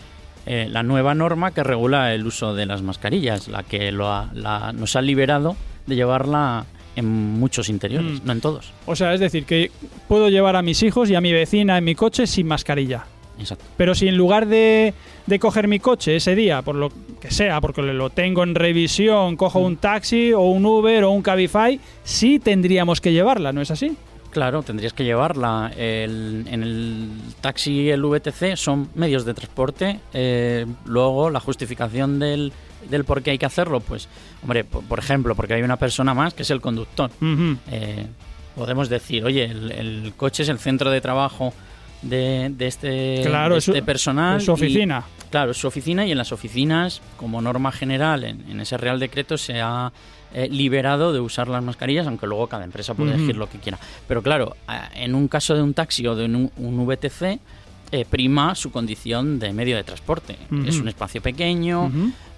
eh, 0.46 0.68
la 0.70 0.82
nueva 0.82 1.14
norma 1.14 1.52
que 1.52 1.62
regula 1.62 2.14
el 2.14 2.26
uso 2.26 2.54
de 2.54 2.66
las 2.66 2.82
mascarillas, 2.82 3.48
la 3.48 3.62
que 3.62 3.92
lo 3.92 4.08
ha- 4.12 4.30
la- 4.34 4.72
nos 4.72 4.96
ha 4.96 5.02
liberado 5.02 5.56
de 5.86 5.96
llevarla 5.96 6.64
en 6.96 7.06
muchos 7.06 7.68
interiores, 7.68 8.22
Mm. 8.22 8.26
no 8.26 8.32
en 8.32 8.40
todos. 8.40 8.72
O 8.86 8.96
sea, 8.96 9.14
es 9.14 9.20
decir, 9.20 9.44
que 9.44 9.70
puedo 10.08 10.28
llevar 10.30 10.56
a 10.56 10.62
mis 10.62 10.82
hijos 10.82 11.08
y 11.10 11.14
a 11.14 11.20
mi 11.20 11.32
vecina 11.32 11.78
en 11.78 11.84
mi 11.84 11.94
coche 11.94 12.26
sin 12.26 12.46
mascarilla. 12.48 13.04
Exacto. 13.38 13.64
Pero 13.76 13.94
si 13.94 14.08
en 14.08 14.16
lugar 14.16 14.46
de, 14.48 14.94
de 15.26 15.38
coger 15.38 15.68
mi 15.68 15.78
coche 15.78 16.16
ese 16.16 16.34
día, 16.34 16.62
por 16.62 16.74
lo 16.74 16.90
que 17.20 17.30
sea, 17.30 17.60
porque 17.60 17.82
lo 17.82 18.10
tengo 18.10 18.42
en 18.42 18.56
revisión, 18.56 19.36
cojo 19.36 19.60
un 19.60 19.76
taxi 19.76 20.32
o 20.32 20.40
un 20.40 20.66
Uber 20.66 21.04
o 21.04 21.12
un 21.12 21.22
Cabify, 21.22 21.78
sí 22.02 22.40
tendríamos 22.40 23.00
que 23.00 23.12
llevarla, 23.12 23.52
¿no 23.52 23.60
es 23.60 23.70
así? 23.70 23.96
Claro, 24.38 24.62
tendrías 24.62 24.92
que 24.92 25.02
llevarla. 25.02 25.72
El- 25.76 26.46
en 26.48 26.62
el 26.62 27.08
taxi 27.40 27.72
y 27.72 27.90
el 27.90 28.04
VTC 28.04 28.54
son 28.56 28.88
medios 28.94 29.24
de 29.24 29.34
transporte. 29.34 29.98
eh, 30.14 30.64
luego, 30.84 31.28
la 31.28 31.40
justificación 31.40 32.20
del, 32.20 32.52
del 32.88 33.02
por 33.04 33.20
qué 33.22 33.32
hay 33.32 33.38
que 33.38 33.46
hacerlo, 33.46 33.80
pues, 33.80 34.08
hombre, 34.44 34.62
por, 34.62 34.84
por 34.84 35.00
ejemplo, 35.00 35.34
porque 35.34 35.54
hay 35.54 35.62
una 35.62 35.76
persona 35.76 36.14
más 36.14 36.34
que 36.34 36.42
es 36.44 36.50
el 36.52 36.60
conductor. 36.60 37.10
Eh, 37.72 38.06
podemos 38.54 38.88
decir, 38.88 39.24
oye, 39.24 39.44
el, 39.46 39.72
el 39.72 40.12
coche 40.16 40.44
es 40.44 40.48
el 40.50 40.60
centro 40.60 40.88
de 40.92 41.00
trabajo 41.00 41.52
de, 42.02 42.52
de 42.56 42.66
este, 42.68 43.22
Claro, 43.26 43.56
de 43.56 43.60
su- 43.60 43.72
este 43.72 43.82
personal. 43.82 44.36
es 44.36 44.44
su 44.44 44.52
y- 44.52 44.54
oficina. 44.54 45.02
claro, 45.32 45.50
es 45.50 45.56
su 45.56 45.66
oficina 45.66 46.06
y 46.06 46.12
en 46.12 46.18
las 46.18 46.30
oficinas, 46.30 47.02
como 47.16 47.42
norma 47.42 47.72
general, 47.72 48.22
en, 48.22 48.48
en 48.48 48.60
ese 48.60 48.76
Real 48.76 49.00
Decreto 49.00 49.36
se 49.36 49.60
ha 49.60 49.90
eh, 50.34 50.48
liberado 50.50 51.12
de 51.12 51.20
usar 51.20 51.48
las 51.48 51.62
mascarillas, 51.62 52.06
aunque 52.06 52.26
luego 52.26 52.46
cada 52.46 52.64
empresa 52.64 52.94
puede 52.94 53.14
elegir 53.14 53.36
lo 53.36 53.48
que 53.48 53.58
quiera. 53.58 53.78
Pero 54.06 54.22
claro, 54.22 54.56
en 54.94 55.14
un 55.14 55.28
caso 55.28 55.54
de 55.54 55.62
un 55.62 55.74
taxi 55.74 56.06
o 56.06 56.14
de 56.14 56.24
un, 56.26 56.50
un 56.56 56.86
VTC, 56.86 57.40
eh, 57.90 58.04
prima 58.04 58.54
su 58.54 58.70
condición 58.70 59.38
de 59.38 59.52
medio 59.54 59.74
de 59.76 59.82
transporte. 59.82 60.36
Es 60.66 60.78
un 60.78 60.88
espacio 60.88 61.22
pequeño, 61.22 61.90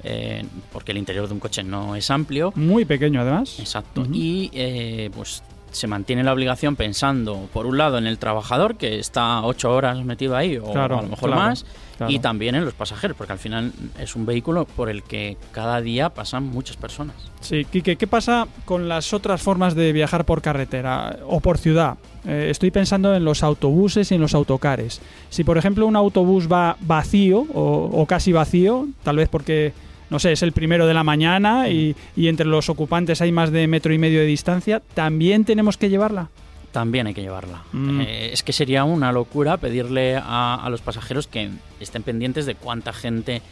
eh, 0.04 0.44
porque 0.72 0.92
el 0.92 0.98
interior 0.98 1.26
de 1.26 1.34
un 1.34 1.40
coche 1.40 1.64
no 1.64 1.96
es 1.96 2.08
amplio. 2.10 2.52
Muy 2.54 2.84
pequeño, 2.84 3.20
además. 3.20 3.58
Exacto. 3.58 4.06
Y 4.12 4.50
eh, 4.52 5.10
pues 5.12 5.42
se 5.70 5.86
mantiene 5.86 6.24
la 6.24 6.32
obligación 6.32 6.76
pensando, 6.76 7.48
por 7.52 7.66
un 7.66 7.78
lado, 7.78 7.98
en 7.98 8.06
el 8.06 8.18
trabajador, 8.18 8.76
que 8.76 8.98
está 8.98 9.42
ocho 9.42 9.70
horas 9.72 10.04
metido 10.04 10.36
ahí, 10.36 10.56
o 10.58 10.72
Claro, 10.72 10.98
a 10.98 11.02
lo 11.02 11.08
mejor 11.08 11.30
claro, 11.30 11.42
más, 11.42 11.64
claro. 11.96 12.12
y 12.12 12.18
también 12.18 12.54
en 12.54 12.64
los 12.64 12.74
pasajeros, 12.74 13.16
porque 13.16 13.32
al 13.32 13.38
final 13.38 13.72
es 13.98 14.16
un 14.16 14.26
vehículo 14.26 14.64
por 14.64 14.88
el 14.90 15.02
que 15.02 15.36
cada 15.52 15.80
día 15.80 16.10
pasan 16.10 16.44
muchas 16.44 16.76
personas. 16.76 17.16
Sí, 17.40 17.64
Quique, 17.64 17.96
¿qué 17.96 18.06
pasa 18.06 18.46
con 18.64 18.88
las 18.88 19.12
otras 19.12 19.40
formas 19.42 19.74
de 19.74 19.92
viajar 19.92 20.24
por 20.24 20.42
carretera 20.42 21.18
o 21.26 21.40
por 21.40 21.58
ciudad? 21.58 21.96
Eh, 22.26 22.48
estoy 22.50 22.70
pensando 22.70 23.14
en 23.14 23.24
los 23.24 23.42
autobuses 23.42 24.10
y 24.12 24.14
en 24.14 24.20
los 24.20 24.34
autocares. 24.34 25.00
Si, 25.30 25.42
por 25.44 25.56
ejemplo, 25.56 25.86
un 25.86 25.96
autobús 25.96 26.48
va 26.52 26.76
vacío 26.80 27.46
o, 27.54 27.90
o 27.92 28.06
casi 28.06 28.32
vacío, 28.32 28.88
tal 29.02 29.16
vez 29.16 29.28
porque, 29.28 29.72
no 30.10 30.18
sé, 30.18 30.32
es 30.32 30.42
el 30.42 30.52
primero 30.52 30.86
de 30.86 30.94
la 30.94 31.04
mañana 31.04 31.68
y, 31.68 31.94
y 32.16 32.28
entre 32.28 32.46
los 32.46 32.68
ocupantes 32.68 33.20
hay 33.22 33.32
más 33.32 33.50
de 33.50 33.66
metro 33.68 33.92
y 33.94 33.98
medio 33.98 34.20
de 34.20 34.26
distancia, 34.26 34.82
¿también 34.94 35.44
tenemos 35.44 35.76
que 35.76 35.88
llevarla? 35.88 36.28
También 36.72 37.06
hay 37.08 37.14
que 37.14 37.22
llevarla. 37.22 37.62
Mm. 37.72 38.00
Eh, 38.02 38.30
es 38.32 38.42
que 38.42 38.52
sería 38.52 38.84
una 38.84 39.10
locura 39.12 39.56
pedirle 39.56 40.16
a, 40.16 40.54
a 40.54 40.70
los 40.70 40.80
pasajeros 40.82 41.26
que 41.26 41.50
estén 41.80 42.02
pendientes 42.02 42.46
de 42.46 42.54
cuánta 42.54 42.92
gente 42.92 43.42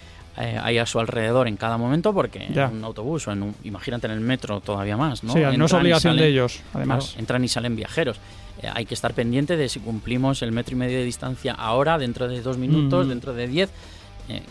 eh, 0.40 0.56
hay 0.62 0.78
a 0.78 0.86
su 0.86 1.00
alrededor 1.00 1.48
en 1.48 1.56
cada 1.56 1.78
momento, 1.78 2.12
porque 2.14 2.46
Ya. 2.54 2.66
en 2.66 2.76
un 2.76 2.84
autobús 2.84 3.26
o 3.26 3.32
en 3.32 3.42
un, 3.42 3.54
imagínate 3.64 4.06
en 4.06 4.12
el 4.12 4.20
metro 4.20 4.60
todavía 4.60 4.96
más, 4.96 5.24
¿no? 5.24 5.32
Sí, 5.32 5.40
no 5.56 5.64
es 5.66 5.72
obligación 5.72 6.16
de 6.16 6.28
ellos, 6.28 6.60
además. 6.72 7.06
Claro, 7.06 7.20
entran 7.20 7.44
y 7.44 7.48
salen 7.48 7.74
viajeros. 7.74 8.18
Eh, 8.62 8.68
hay 8.72 8.84
que 8.86 8.94
estar 8.94 9.14
pendiente 9.14 9.56
de 9.56 9.68
si 9.68 9.80
cumplimos 9.80 10.42
el 10.42 10.52
metro 10.52 10.74
y 10.76 10.78
medio 10.78 10.98
de 10.98 11.04
distancia 11.04 11.54
ahora, 11.54 11.98
dentro 11.98 12.28
de 12.28 12.40
dos 12.40 12.56
minutos, 12.56 13.06
Mm. 13.06 13.08
dentro 13.08 13.32
de 13.34 13.48
diez. 13.48 13.70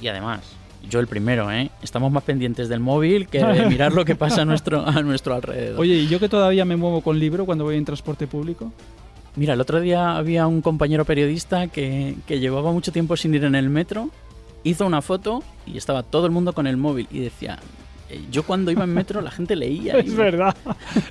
Y 0.01 0.07
además, 0.07 0.41
yo 0.89 0.99
el 0.99 1.07
primero, 1.07 1.51
¿eh? 1.51 1.69
Estamos 1.81 2.11
más 2.11 2.23
pendientes 2.23 2.69
del 2.69 2.79
móvil 2.79 3.27
que 3.27 3.43
de 3.43 3.65
mirar 3.69 3.93
lo 3.93 4.05
que 4.05 4.15
pasa 4.15 4.41
a 4.41 4.45
nuestro, 4.45 4.85
a 4.85 5.01
nuestro 5.01 5.35
alrededor. 5.35 5.79
Oye, 5.79 5.95
¿y 5.95 6.07
yo 6.07 6.19
que 6.19 6.29
todavía 6.29 6.65
me 6.65 6.75
muevo 6.75 7.01
con 7.01 7.19
libro 7.19 7.45
cuando 7.45 7.63
voy 7.63 7.75
en 7.75 7.85
transporte 7.85 8.27
público? 8.27 8.71
Mira, 9.35 9.53
el 9.53 9.61
otro 9.61 9.79
día 9.79 10.17
había 10.17 10.47
un 10.47 10.61
compañero 10.61 11.05
periodista 11.05 11.67
que, 11.67 12.15
que 12.25 12.39
llevaba 12.39 12.71
mucho 12.71 12.91
tiempo 12.91 13.15
sin 13.15 13.35
ir 13.35 13.43
en 13.43 13.55
el 13.55 13.69
metro, 13.69 14.09
hizo 14.63 14.85
una 14.85 15.01
foto 15.01 15.43
y 15.65 15.77
estaba 15.77 16.03
todo 16.03 16.25
el 16.25 16.31
mundo 16.31 16.53
con 16.53 16.65
el 16.65 16.77
móvil 16.77 17.07
y 17.11 17.19
decía, 17.19 17.59
eh, 18.09 18.21
yo 18.31 18.43
cuando 18.43 18.71
iba 18.71 18.83
en 18.83 18.93
metro 18.93 19.21
la 19.21 19.31
gente 19.31 19.55
leía. 19.55 19.93
Es 19.97 20.15
verdad. 20.15 20.55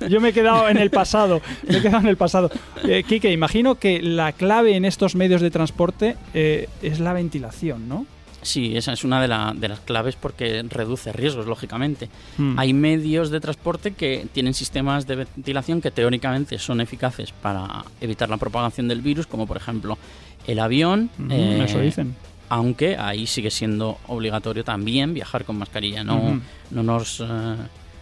Yo 0.09 0.19
me 0.19 0.29
he 0.29 0.33
quedado 0.33 0.67
en 0.69 0.77
el 0.77 0.89
pasado. 0.89 1.41
Me 1.67 1.77
he 1.77 1.81
quedado 1.81 1.99
en 1.99 2.07
el 2.07 2.17
pasado. 2.17 2.49
Eh, 2.83 3.03
Quique, 3.03 3.31
imagino 3.31 3.75
que 3.75 4.01
la 4.01 4.31
clave 4.31 4.75
en 4.75 4.85
estos 4.85 5.15
medios 5.15 5.41
de 5.41 5.49
transporte 5.49 6.15
eh, 6.33 6.69
es 6.81 6.99
la 6.99 7.11
ventilación, 7.11 7.89
¿no? 7.89 8.05
Sí, 8.47 8.77
esa 8.77 8.93
es 8.93 9.03
una 9.03 9.21
de, 9.21 9.27
la- 9.27 9.53
de 9.55 9.67
las 9.67 9.81
claves 9.81 10.15
porque 10.15 10.63
reduce 10.69 11.11
riesgos, 11.11 11.47
lógicamente. 11.47 12.07
Mm. 12.37 12.57
Hay 12.57 12.71
medios 12.73 13.29
de 13.29 13.41
transporte 13.41 13.91
que 13.91 14.25
tienen 14.31 14.53
sistemas 14.53 15.05
de 15.05 15.17
ventilación 15.17 15.81
que 15.81 15.91
teóricamente 15.91 16.57
son 16.57 16.79
eficaces 16.79 17.33
para 17.33 17.83
evitar 17.99 18.29
la 18.29 18.37
propagación 18.37 18.87
del 18.87 19.01
virus, 19.01 19.27
como 19.27 19.45
por 19.47 19.57
ejemplo 19.57 19.97
el 20.47 20.59
avión. 20.59 21.09
Eh, 21.29 21.61
Eso 21.65 21.79
dicen. 21.81 22.15
Aunque 22.47 22.95
ahí 22.95 23.27
sigue 23.27 23.51
siendo 23.51 23.97
obligatorio 24.07 24.63
también 24.63 25.13
viajar 25.13 25.43
con 25.43 25.57
mascarilla. 25.57 26.05
No, 26.05 26.39
no, 26.71 26.83
nos, 26.83 27.19
eh, 27.19 27.25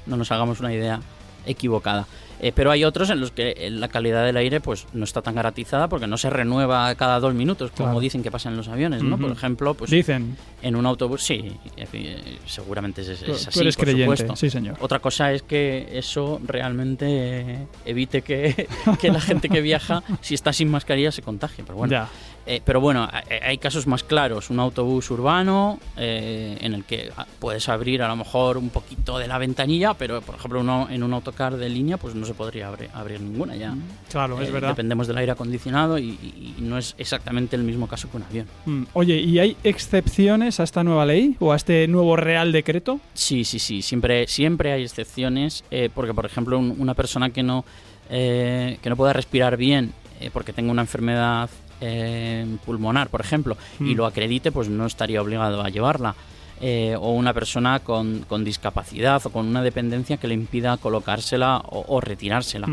no 0.05 0.15
nos 0.17 0.31
hagamos 0.31 0.59
una 0.59 0.71
idea 0.71 0.99
equivocada. 1.47 2.05
Eh, 2.41 2.51
pero 2.53 2.69
hay 2.71 2.83
otros 2.83 3.09
en 3.09 3.19
los 3.21 3.31
que 3.31 3.51
eh, 3.57 3.69
la 3.71 3.87
calidad 3.87 4.25
del 4.25 4.35
aire 4.37 4.59
pues 4.59 4.87
no 4.93 5.03
está 5.05 5.21
tan 5.21 5.35
garantizada 5.35 5.87
porque 5.87 6.05
no 6.07 6.17
se 6.17 6.29
renueva 6.29 6.93
cada 6.95 7.19
dos 7.19 7.33
minutos, 7.33 7.71
como 7.71 7.87
Claro. 7.89 7.99
dicen 8.01 8.23
que 8.23 8.29
pasa 8.31 8.49
en 8.49 8.57
los 8.57 8.67
aviones, 8.67 9.03
¿no? 9.03 9.17
Por 9.17 9.31
ejemplo, 9.31 9.73
pues 9.73 9.89
Dicen. 9.91 10.35
en 10.61 10.75
un 10.75 10.85
autobús, 10.85 11.23
sí, 11.23 11.51
eh, 11.77 12.37
seguramente 12.45 13.01
es, 13.01 13.07
es 13.09 13.19
Tú, 13.23 13.31
así, 13.33 13.49
tú 13.51 13.61
eres 13.61 13.75
por 13.77 13.85
creyente. 13.85 14.17
supuesto. 14.17 14.35
Sí, 14.35 14.49
señor. 14.49 14.75
Otra 14.81 14.99
cosa 14.99 15.31
es 15.31 15.43
que 15.43 15.87
eso 15.93 16.39
realmente 16.45 17.67
evite 17.85 18.21
que, 18.21 18.67
que 18.99 19.11
la 19.11 19.21
gente 19.21 19.49
que 19.49 19.61
viaja, 19.61 20.03
si 20.21 20.33
está 20.35 20.51
sin 20.53 20.69
mascarilla, 20.69 21.11
se 21.11 21.21
contagie. 21.21 21.63
Pero 21.63 21.77
bueno, 21.77 21.91
Ya. 21.91 22.09
Eh, 22.45 22.61
pero 22.63 22.79
bueno 22.81 23.07
hay, 23.11 23.37
hay 23.41 23.57
casos 23.57 23.87
más 23.87 24.03
claros. 24.03 24.49
Un 24.49 24.59
autobús 24.59 25.09
urbano 25.11 25.79
eh, 25.97 26.57
en 26.61 26.73
el 26.73 26.83
que 26.85 27.11
ah, 27.17 27.25
puedes 27.39 27.67
abrir 27.69 28.01
a 28.01 28.07
lo 28.07 28.15
mejor 28.15 28.57
un 28.57 28.69
poquito 28.69 29.17
de 29.17 29.27
la 29.27 29.37
ventanilla, 29.37 29.93
pero 29.93 30.21
por 30.21 30.35
ejemplo 30.35 30.59
uno, 30.61 30.87
en 30.89 31.03
un 31.03 31.13
autocar 31.13 31.55
de 31.57 31.69
línea 31.69 31.97
pues 31.97 32.15
no 32.15 32.25
se 32.25 32.33
podría 32.33 32.67
abrir, 32.67 32.89
abrir 32.93 33.21
ninguna 33.21 33.55
ya. 33.55 33.73
Claro, 34.11 34.41
es 34.41 34.49
Eh, 34.49 34.51
verdad. 34.51 34.69
Dependemos 34.69 35.07
del 35.07 35.17
aire 35.17 35.31
acondicionado 35.31 35.97
y, 35.99 36.55
no 36.59 36.77
es 36.77 36.95
exactamente 36.97 37.55
el 37.55 37.63
mismo 37.63 37.87
caso 37.87 38.09
que 38.09 38.17
un 38.17 38.23
avión. 38.23 38.47
Mm. 38.65 38.83
Oye, 38.93 39.17
¿y 39.17 39.39
hay 39.39 39.57
excepciones 39.63 40.59
a 40.59 40.63
esta 40.63 40.83
nueva 40.83 41.05
ley 41.05 41.35
o 41.39 41.51
a 41.51 41.55
este 41.55 41.87
nuevo 41.87 42.15
Real 42.15 42.51
Decreto? 42.51 42.99
Sí, 43.13 43.43
sí, 43.43 43.59
sí, 43.59 43.81
siempre, 43.81 44.27
siempre 44.27 44.71
hay 44.71 44.83
excepciones, 44.83 45.63
eh, 45.71 45.89
porque 45.93 46.13
por 46.13 46.25
ejemplo 46.25 46.57
un- 46.57 46.75
una 46.79 46.93
persona 46.93 47.29
que 47.29 47.43
no, 47.43 47.65
eh, 48.09 48.77
que 48.81 48.89
no 48.89 48.95
pueda 48.95 49.13
respirar 49.13 49.57
bien 49.57 49.93
eh, 50.19 50.29
porque 50.31 50.53
tenga 50.53 50.71
una 50.71 50.81
enfermedad 50.81 51.49
eh, 51.81 52.45
pulmonar, 52.65 53.09
por 53.09 53.21
ejemplo, 53.21 53.57
y 53.79 53.93
Mm. 53.93 53.97
lo 53.97 54.05
acredite, 54.05 54.51
pues 54.51 54.69
no 54.69 54.85
estaría 54.85 55.21
obligado 55.21 55.61
a 55.61 55.69
llevarla. 55.69 56.15
Eh, 56.61 56.95
o 56.97 57.11
una 57.11 57.33
persona 57.33 57.81
con, 57.81 58.19
con 58.29 58.45
discapacidad 58.45 59.21
o 59.25 59.29
con 59.29 59.45
una 59.45 59.61
dependencia 59.61 60.15
que 60.15 60.27
le 60.29 60.35
impida 60.35 60.77
colocársela 60.77 61.57
o, 61.57 61.83
o 61.89 61.99
retirársela. 61.99 62.65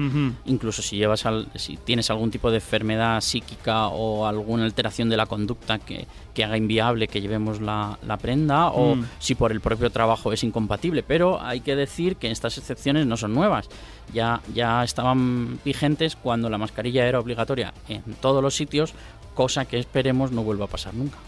Incluso 0.45 0.83
si 0.83 0.97
llevas 0.99 1.27
al- 1.27 1.49
si 1.57 1.77
tienes 1.79 2.09
algún 2.09 2.31
tipo 2.31 2.51
de 2.53 2.59
enfermedad 2.59 3.21
psíquica 3.21 3.89
o 3.89 4.25
alguna 4.27 4.65
alteración 4.67 5.09
de 5.09 5.17
la 5.17 5.27
conducta 5.27 5.81
que, 5.81 6.07
que 6.33 6.45
haga 6.45 6.57
inviable 6.57 7.09
que 7.09 7.21
llevemos 7.21 7.61
la, 7.61 7.99
la 8.07 8.19
prenda 8.19 8.69
o 8.69 8.95
Mm. 8.95 9.05
si 9.19 9.35
por 9.35 9.51
el 9.51 9.61
propio 9.61 9.91
trabajo 9.91 10.33
es 10.33 10.45
incompatible. 10.45 11.03
Pero 11.03 11.43
hay 11.43 11.59
que 11.61 11.75
decir 11.75 12.15
que 12.17 12.31
estas 12.31 12.59
excepciones 12.59 13.07
no 13.07 13.17
son 13.17 13.35
nuevas. 13.35 13.69
Ya, 14.15 14.43
ya 14.55 14.85
estaban 14.85 15.59
vigentes 15.65 16.15
cuando 16.15 16.49
la 16.49 16.57
mascarilla 16.59 17.05
era 17.07 17.19
obligatoria 17.19 17.75
en 17.89 18.03
todos 18.21 18.43
los 18.45 18.55
sitios, 18.55 18.95
cosa 19.35 19.65
que 19.65 19.81
esperemos 19.81 20.31
no 20.31 20.45
vuelva 20.45 20.67
a 20.67 20.69
pasar 20.69 20.95
nunca. 20.95 21.19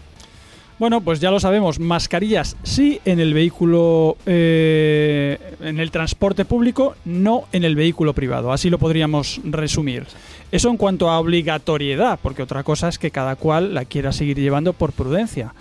Bueno, 0.77 0.99
pues 0.99 1.21
ya 1.21 1.31
lo 1.31 1.39
sabemos, 1.39 1.79
mascarillas 1.79 2.57
sí 2.63 2.99
en 3.05 3.21
el 3.21 3.33
vehículo, 3.33 4.17
eh, 4.25 5.39
en 5.61 5.79
el 5.79 5.89
transporte 5.89 6.43
público, 6.43 6.95
no 7.05 7.45
en 7.53 7.63
el 7.63 7.77
vehículo 7.77 8.13
privado. 8.13 8.51
Así 8.51 8.69
lo 8.69 8.77
podríamos 8.77 9.39
resumir. 9.45 10.03
Eso 10.51 10.69
en 10.69 10.75
cuanto 10.75 11.09
a 11.09 11.19
obligatoriedad, 11.19 12.19
porque 12.21 12.43
otra 12.43 12.63
cosa 12.63 12.89
es 12.89 12.99
que 12.99 13.09
cada 13.09 13.37
cual 13.37 13.73
la 13.73 13.85
quiera 13.85 14.11
seguir 14.11 14.37
llevando 14.37 14.73
por 14.73 14.91
prudencia. 14.91 15.53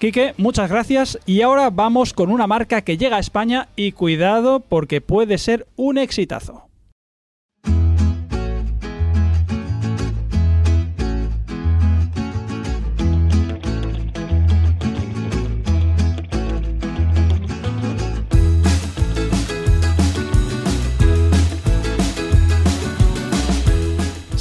Quique, 0.00 0.34
muchas 0.36 0.70
gracias 0.70 1.18
y 1.24 1.42
ahora 1.42 1.70
vamos 1.70 2.12
con 2.12 2.30
una 2.30 2.46
marca 2.48 2.82
que 2.82 2.98
llega 2.98 3.16
a 3.16 3.20
España 3.20 3.68
y 3.76 3.92
cuidado 3.92 4.60
porque 4.60 5.00
puede 5.00 5.38
ser 5.38 5.66
un 5.76 5.98
exitazo. 5.98 6.67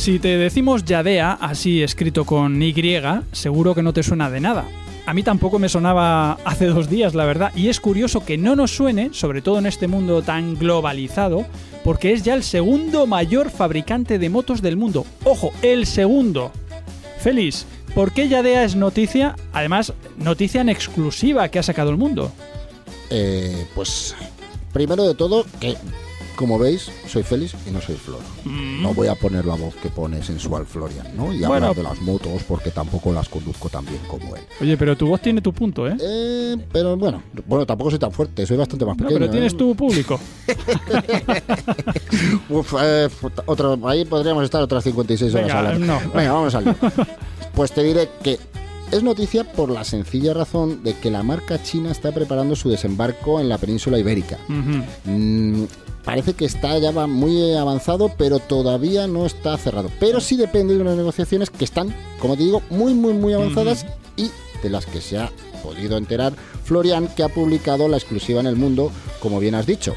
Si 0.08 0.20
te 0.20 0.38
decimos 0.38 0.86
Yadea, 0.86 1.34
así 1.34 1.84
escrito 1.84 2.24
con 2.24 2.64
Y, 2.64 2.74
seguro 3.34 3.76
que 3.76 3.84
no 3.84 3.92
te 3.92 4.04
suena 4.04 4.30
de 4.30 4.40
nada. 4.40 4.64
a 5.06 5.14
mí 5.14 5.22
tampoco 5.22 5.60
me 5.60 5.68
sonaba 5.68 6.38
hace 6.46 6.68
dos 6.68 6.90
días, 6.90 7.14
la 7.14 7.26
verdad. 7.26 7.52
Y 7.58 7.68
es 7.68 7.82
curioso 7.82 8.24
que 8.24 8.38
no 8.38 8.56
nos 8.56 8.72
suene, 8.72 9.10
sobre 9.12 9.42
todo 9.42 9.60
en 9.60 9.66
este 9.66 9.90
mundo 9.90 10.22
tan 10.22 10.56
globalizado, 10.58 11.46
porque 11.84 12.14
es 12.14 12.24
ya 12.24 12.36
el 12.36 12.44
segundo 12.44 13.06
mayor 13.06 13.50
fabricante 13.50 14.18
de 14.18 14.30
motos 14.30 14.62
del 14.62 14.78
mundo. 14.78 15.06
Ojo, 15.26 15.52
el 15.62 15.86
segundo. 15.86 16.54
Feliz, 17.20 17.66
¿por 17.94 18.14
qué 18.14 18.30
Yadea 18.30 18.64
es 18.64 18.78
noticia? 18.78 19.36
Además, 19.52 19.92
noticia 20.16 20.62
en 20.62 20.70
exclusiva 20.70 21.50
que 21.50 21.60
ha 21.60 21.64
sacado 21.64 21.90
el 21.90 21.98
mundo. 21.98 22.32
Eh, 23.10 23.68
pues 23.76 24.16
primero 24.72 25.06
de 25.06 25.16
todo, 25.16 25.46
que 25.60 25.76
como 26.38 26.58
veis, 26.58 26.90
soy 27.08 27.24
feliz 27.24 27.54
y 27.68 27.72
no 27.72 27.82
soy 27.82 27.96
Flor. 27.96 28.22
No 28.46 28.94
voy 28.94 29.08
a 29.10 29.16
poner 29.16 29.44
la 29.46 29.56
voz 29.56 29.76
que 29.76 29.90
pone 29.90 30.24
sensual 30.24 30.66
Florian, 30.66 31.08
¿no? 31.18 31.34
Y 31.34 31.40
Mm. 31.40 31.48
Bueno. 31.48 31.54
hablar 31.68 31.76
de 31.76 31.84
las 31.84 32.02
motos 32.02 32.44
porque 32.48 32.72
tampoco 32.72 33.12
las 33.12 33.28
conduzco 33.28 33.68
tan 33.68 33.86
bien 33.86 34.00
como 34.08 34.34
él. 34.36 34.44
Oye, 34.62 34.78
pero 34.78 34.96
tu 34.96 35.08
voz 35.08 35.20
tiene 35.22 35.42
tu 35.42 35.52
punto, 35.52 35.86
¿eh? 35.88 35.98
Eh, 36.00 36.56
pero 36.72 36.96
bueno, 36.96 37.22
bueno, 37.46 37.66
tampoco 37.66 37.90
soy 37.90 38.00
tan 38.00 38.12
fuerte, 38.14 38.46
soy 38.46 38.56
bastante 38.56 38.86
más 38.86 38.96
No, 38.98 39.04
pequeño. 39.04 39.20
pero 39.20 39.32
tienes 39.32 39.54
¿eh? 39.54 39.58
tu 39.58 39.76
público. 39.76 40.18
Uf, 42.50 42.74
eh, 42.82 43.10
otro, 43.46 43.80
ahí 43.88 44.06
podríamos 44.06 44.44
estar 44.44 44.62
otras 44.62 44.84
56 44.84 45.34
horas 45.34 45.48
Venga, 45.48 45.60
hablando. 45.60 45.86
no. 45.86 46.00
Venga, 46.14 46.32
vamos 46.34 46.56
al 46.56 46.66
lío. 46.66 46.76
Pues 47.54 47.72
te 47.72 47.82
diré 47.82 48.08
que 48.22 48.38
es 48.92 49.04
noticia 49.04 49.44
por 49.44 49.70
la 49.70 49.84
sencilla 49.84 50.34
razón 50.34 50.84
de 50.84 50.94
que 50.94 51.12
la 51.12 51.24
marca 51.24 51.62
china 51.62 51.92
está 51.92 52.12
preparando 52.12 52.56
su 52.56 52.70
desembarco 52.70 53.40
en 53.40 53.50
la 53.50 53.58
península 53.58 54.00
ibérica. 54.00 54.38
Mm, 55.06 55.64
parece 56.04 56.34
que 56.34 56.46
está 56.46 56.78
ya 56.78 56.92
muy 57.08 57.56
avanzado, 57.56 58.12
pero 58.18 58.40
todavía 58.40 59.08
no 59.08 59.26
está 59.26 59.58
cerrado. 59.58 59.92
Pero 60.00 60.22
sí 60.22 60.38
depende 60.38 60.76
de 60.76 60.82
unas 60.82 60.98
negociaciones 60.98 61.50
que 61.50 61.66
están, 61.66 61.94
como 62.20 62.38
te 62.38 62.44
digo, 62.44 62.62
muy, 62.70 62.94
muy, 62.94 63.14
muy 63.14 63.34
avanzadas 63.34 63.86
y 64.16 64.32
de 64.64 64.70
las 64.70 64.86
que 64.86 65.02
se 65.02 65.18
ha 65.18 65.32
podido 65.64 65.98
enterar 65.98 66.34
Florian, 66.64 67.08
que 67.08 67.24
ha 67.24 67.30
publicado 67.30 67.88
la 67.88 67.98
exclusiva 67.98 68.40
en 68.40 68.48
el 68.48 68.56
mundo, 68.56 68.92
como 69.20 69.40
bien 69.40 69.56
has 69.56 69.66
dicho. 69.66 69.96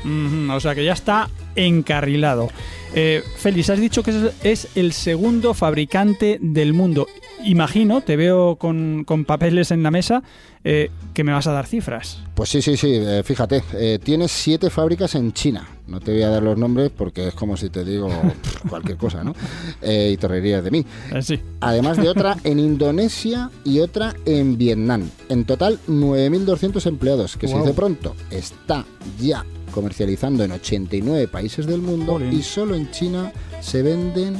O 0.50 0.60
sea 0.60 0.74
que 0.74 0.84
ya 0.84 0.92
está 0.92 1.28
encarrilado. 1.56 2.48
Eh, 2.94 3.22
Félix, 3.36 3.70
has 3.70 3.78
dicho 3.78 4.02
que 4.02 4.32
es, 4.42 4.68
el 4.74 4.92
segundo 4.92 5.54
fabricante 5.54 6.38
del 6.40 6.72
mundo. 6.72 7.06
Imagino, 7.44 8.00
te 8.00 8.16
veo 8.16 8.56
con, 8.56 9.04
con 9.04 9.24
papeles 9.24 9.70
en 9.70 9.82
la 9.82 9.90
mesa, 9.90 10.22
eh, 10.62 10.90
que 11.14 11.24
me 11.24 11.32
vas 11.32 11.46
a 11.46 11.52
dar 11.52 11.66
cifras. 11.66 12.22
Pues 12.34 12.50
sí, 12.50 12.60
sí, 12.60 12.76
sí, 12.76 12.92
eh, 12.92 13.22
fíjate, 13.24 13.62
eh, 13.72 13.98
tiene 14.02 14.28
siete 14.28 14.68
fábricas 14.68 15.14
en 15.14 15.32
China. 15.32 15.66
No 15.86 16.00
te 16.00 16.12
voy 16.12 16.22
a 16.22 16.28
dar 16.28 16.42
los 16.42 16.58
nombres 16.58 16.90
porque 16.94 17.28
es 17.28 17.34
como 17.34 17.56
si 17.56 17.70
te 17.70 17.82
digo 17.82 18.08
pff, 18.08 18.60
cualquier 18.68 18.98
cosa, 18.98 19.24
¿no? 19.24 19.34
Y 19.82 20.16
te 20.18 20.28
reirías 20.28 20.62
de 20.62 20.70
mí. 20.70 20.84
Sí. 21.22 21.40
Además 21.60 21.96
de 21.96 22.08
otra 22.08 22.36
en 22.44 22.58
Indonesia 22.58 23.50
y 23.64 23.80
otra 23.80 24.14
en 24.26 24.58
Vietnam. 24.58 25.08
En 25.30 25.44
total, 25.44 25.78
9.200 25.88 26.86
empleados, 26.86 27.36
que 27.36 27.48
se 27.48 27.54
Guau. 27.54 27.64
dice 27.64 27.74
pronto, 27.74 28.14
está 28.30 28.84
ya 29.18 29.44
comercializando 29.70 30.44
en 30.44 30.52
89 30.52 31.28
países 31.28 31.66
del 31.66 31.80
mundo 31.80 32.20
y 32.20 32.42
solo 32.42 32.74
en 32.74 32.90
China 32.90 33.32
se 33.60 33.82
venden 33.82 34.36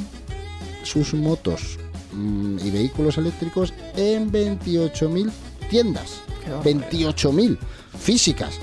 sus 0.82 1.14
motos 1.14 1.78
mm, 2.12 2.58
y 2.64 2.70
vehículos 2.70 3.18
eléctricos 3.18 3.72
en 3.96 4.30
28.000 4.30 5.30
tiendas. 5.68 6.20
Qué 6.44 6.50
barbaridad. 6.50 7.14
28.000 7.14 7.58
físicas. 7.98 8.58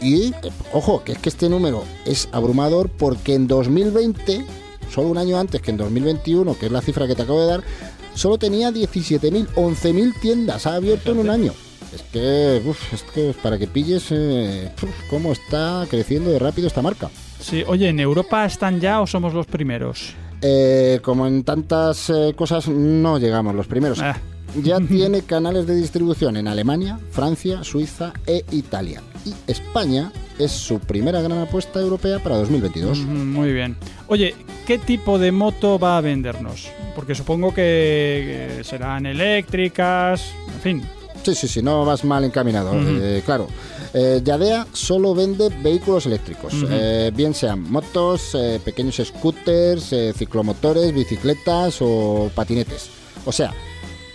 Y, 0.00 0.26
eh, 0.26 0.34
ojo, 0.72 1.02
que 1.04 1.12
es 1.12 1.18
que 1.18 1.28
este 1.28 1.48
número 1.48 1.84
es 2.04 2.28
abrumador 2.32 2.90
porque 2.90 3.34
en 3.34 3.46
2020, 3.46 4.44
solo 4.92 5.08
un 5.08 5.18
año 5.18 5.38
antes 5.38 5.62
que 5.62 5.70
en 5.70 5.76
2021, 5.76 6.58
que 6.58 6.66
es 6.66 6.72
la 6.72 6.82
cifra 6.82 7.06
que 7.06 7.14
te 7.14 7.22
acabo 7.22 7.40
de 7.40 7.46
dar, 7.46 7.64
solo 8.14 8.38
tenía 8.38 8.70
17.000, 8.70 9.48
11.000 9.54 10.20
tiendas, 10.20 10.66
ha 10.66 10.74
abierto 10.74 11.12
en 11.12 11.18
un 11.18 11.30
año. 11.30 11.52
Es 11.94 12.02
que, 12.02 12.62
uf, 12.66 12.92
es 12.92 13.02
que 13.02 13.34
para 13.42 13.58
que 13.58 13.66
pilles 13.66 14.06
eh, 14.10 14.70
uf, 14.82 14.90
cómo 15.08 15.32
está 15.32 15.86
creciendo 15.88 16.30
de 16.30 16.38
rápido 16.38 16.66
esta 16.66 16.82
marca. 16.82 17.08
Sí, 17.40 17.62
oye, 17.66 17.88
¿en 17.88 18.00
Europa 18.00 18.44
están 18.44 18.80
ya 18.80 19.00
o 19.00 19.06
somos 19.06 19.32
los 19.34 19.46
primeros? 19.46 20.14
Eh, 20.42 21.00
como 21.02 21.26
en 21.26 21.44
tantas 21.44 22.10
eh, 22.10 22.34
cosas, 22.36 22.68
no 22.68 23.18
llegamos 23.18 23.54
los 23.54 23.66
primeros. 23.66 24.00
Ah, 24.00 24.16
ya 24.62 24.78
tiene 24.88 25.22
canales 25.22 25.66
de 25.66 25.76
distribución 25.76 26.36
en 26.36 26.48
Alemania, 26.48 26.98
Francia, 27.10 27.62
Suiza 27.64 28.12
e 28.26 28.44
Italia. 28.50 29.00
Y 29.24 29.32
España 29.50 30.12
es 30.38 30.50
su 30.52 30.80
primera 30.80 31.22
gran 31.22 31.38
apuesta 31.38 31.80
europea 31.80 32.18
para 32.18 32.36
2022. 32.36 32.98
ujú, 32.98 33.08
muy 33.08 33.52
bien. 33.52 33.76
Oye, 34.08 34.34
¿qué 34.66 34.78
tipo 34.78 35.18
de 35.18 35.32
moto 35.32 35.78
va 35.78 35.96
a 35.96 36.00
vendernos? 36.00 36.68
Porque 36.94 37.14
supongo 37.14 37.54
que 37.54 38.60
serán 38.64 39.06
eléctricas, 39.06 40.32
en 40.54 40.60
fin. 40.60 40.82
Sí, 41.24 41.34
sí, 41.34 41.48
sí, 41.48 41.62
no 41.62 41.84
vas 41.84 42.04
mal 42.04 42.24
encaminado. 42.24 42.72
Eh, 42.74 43.22
claro. 43.24 43.46
Eh, 43.92 44.20
Yadea 44.22 44.66
solo 44.72 45.14
vende 45.14 45.48
vehículos 45.62 46.06
eléctricos, 46.06 46.52
eh, 46.68 47.10
bien 47.14 47.32
sean 47.34 47.62
motos, 47.70 48.34
eh, 48.34 48.60
pequeños 48.64 48.96
scooters, 49.04 49.92
eh, 49.92 50.12
ciclomotores, 50.16 50.92
bicicletas 50.92 51.78
o 51.80 52.30
patinetes. 52.34 52.90
O 53.24 53.32
sea, 53.32 53.54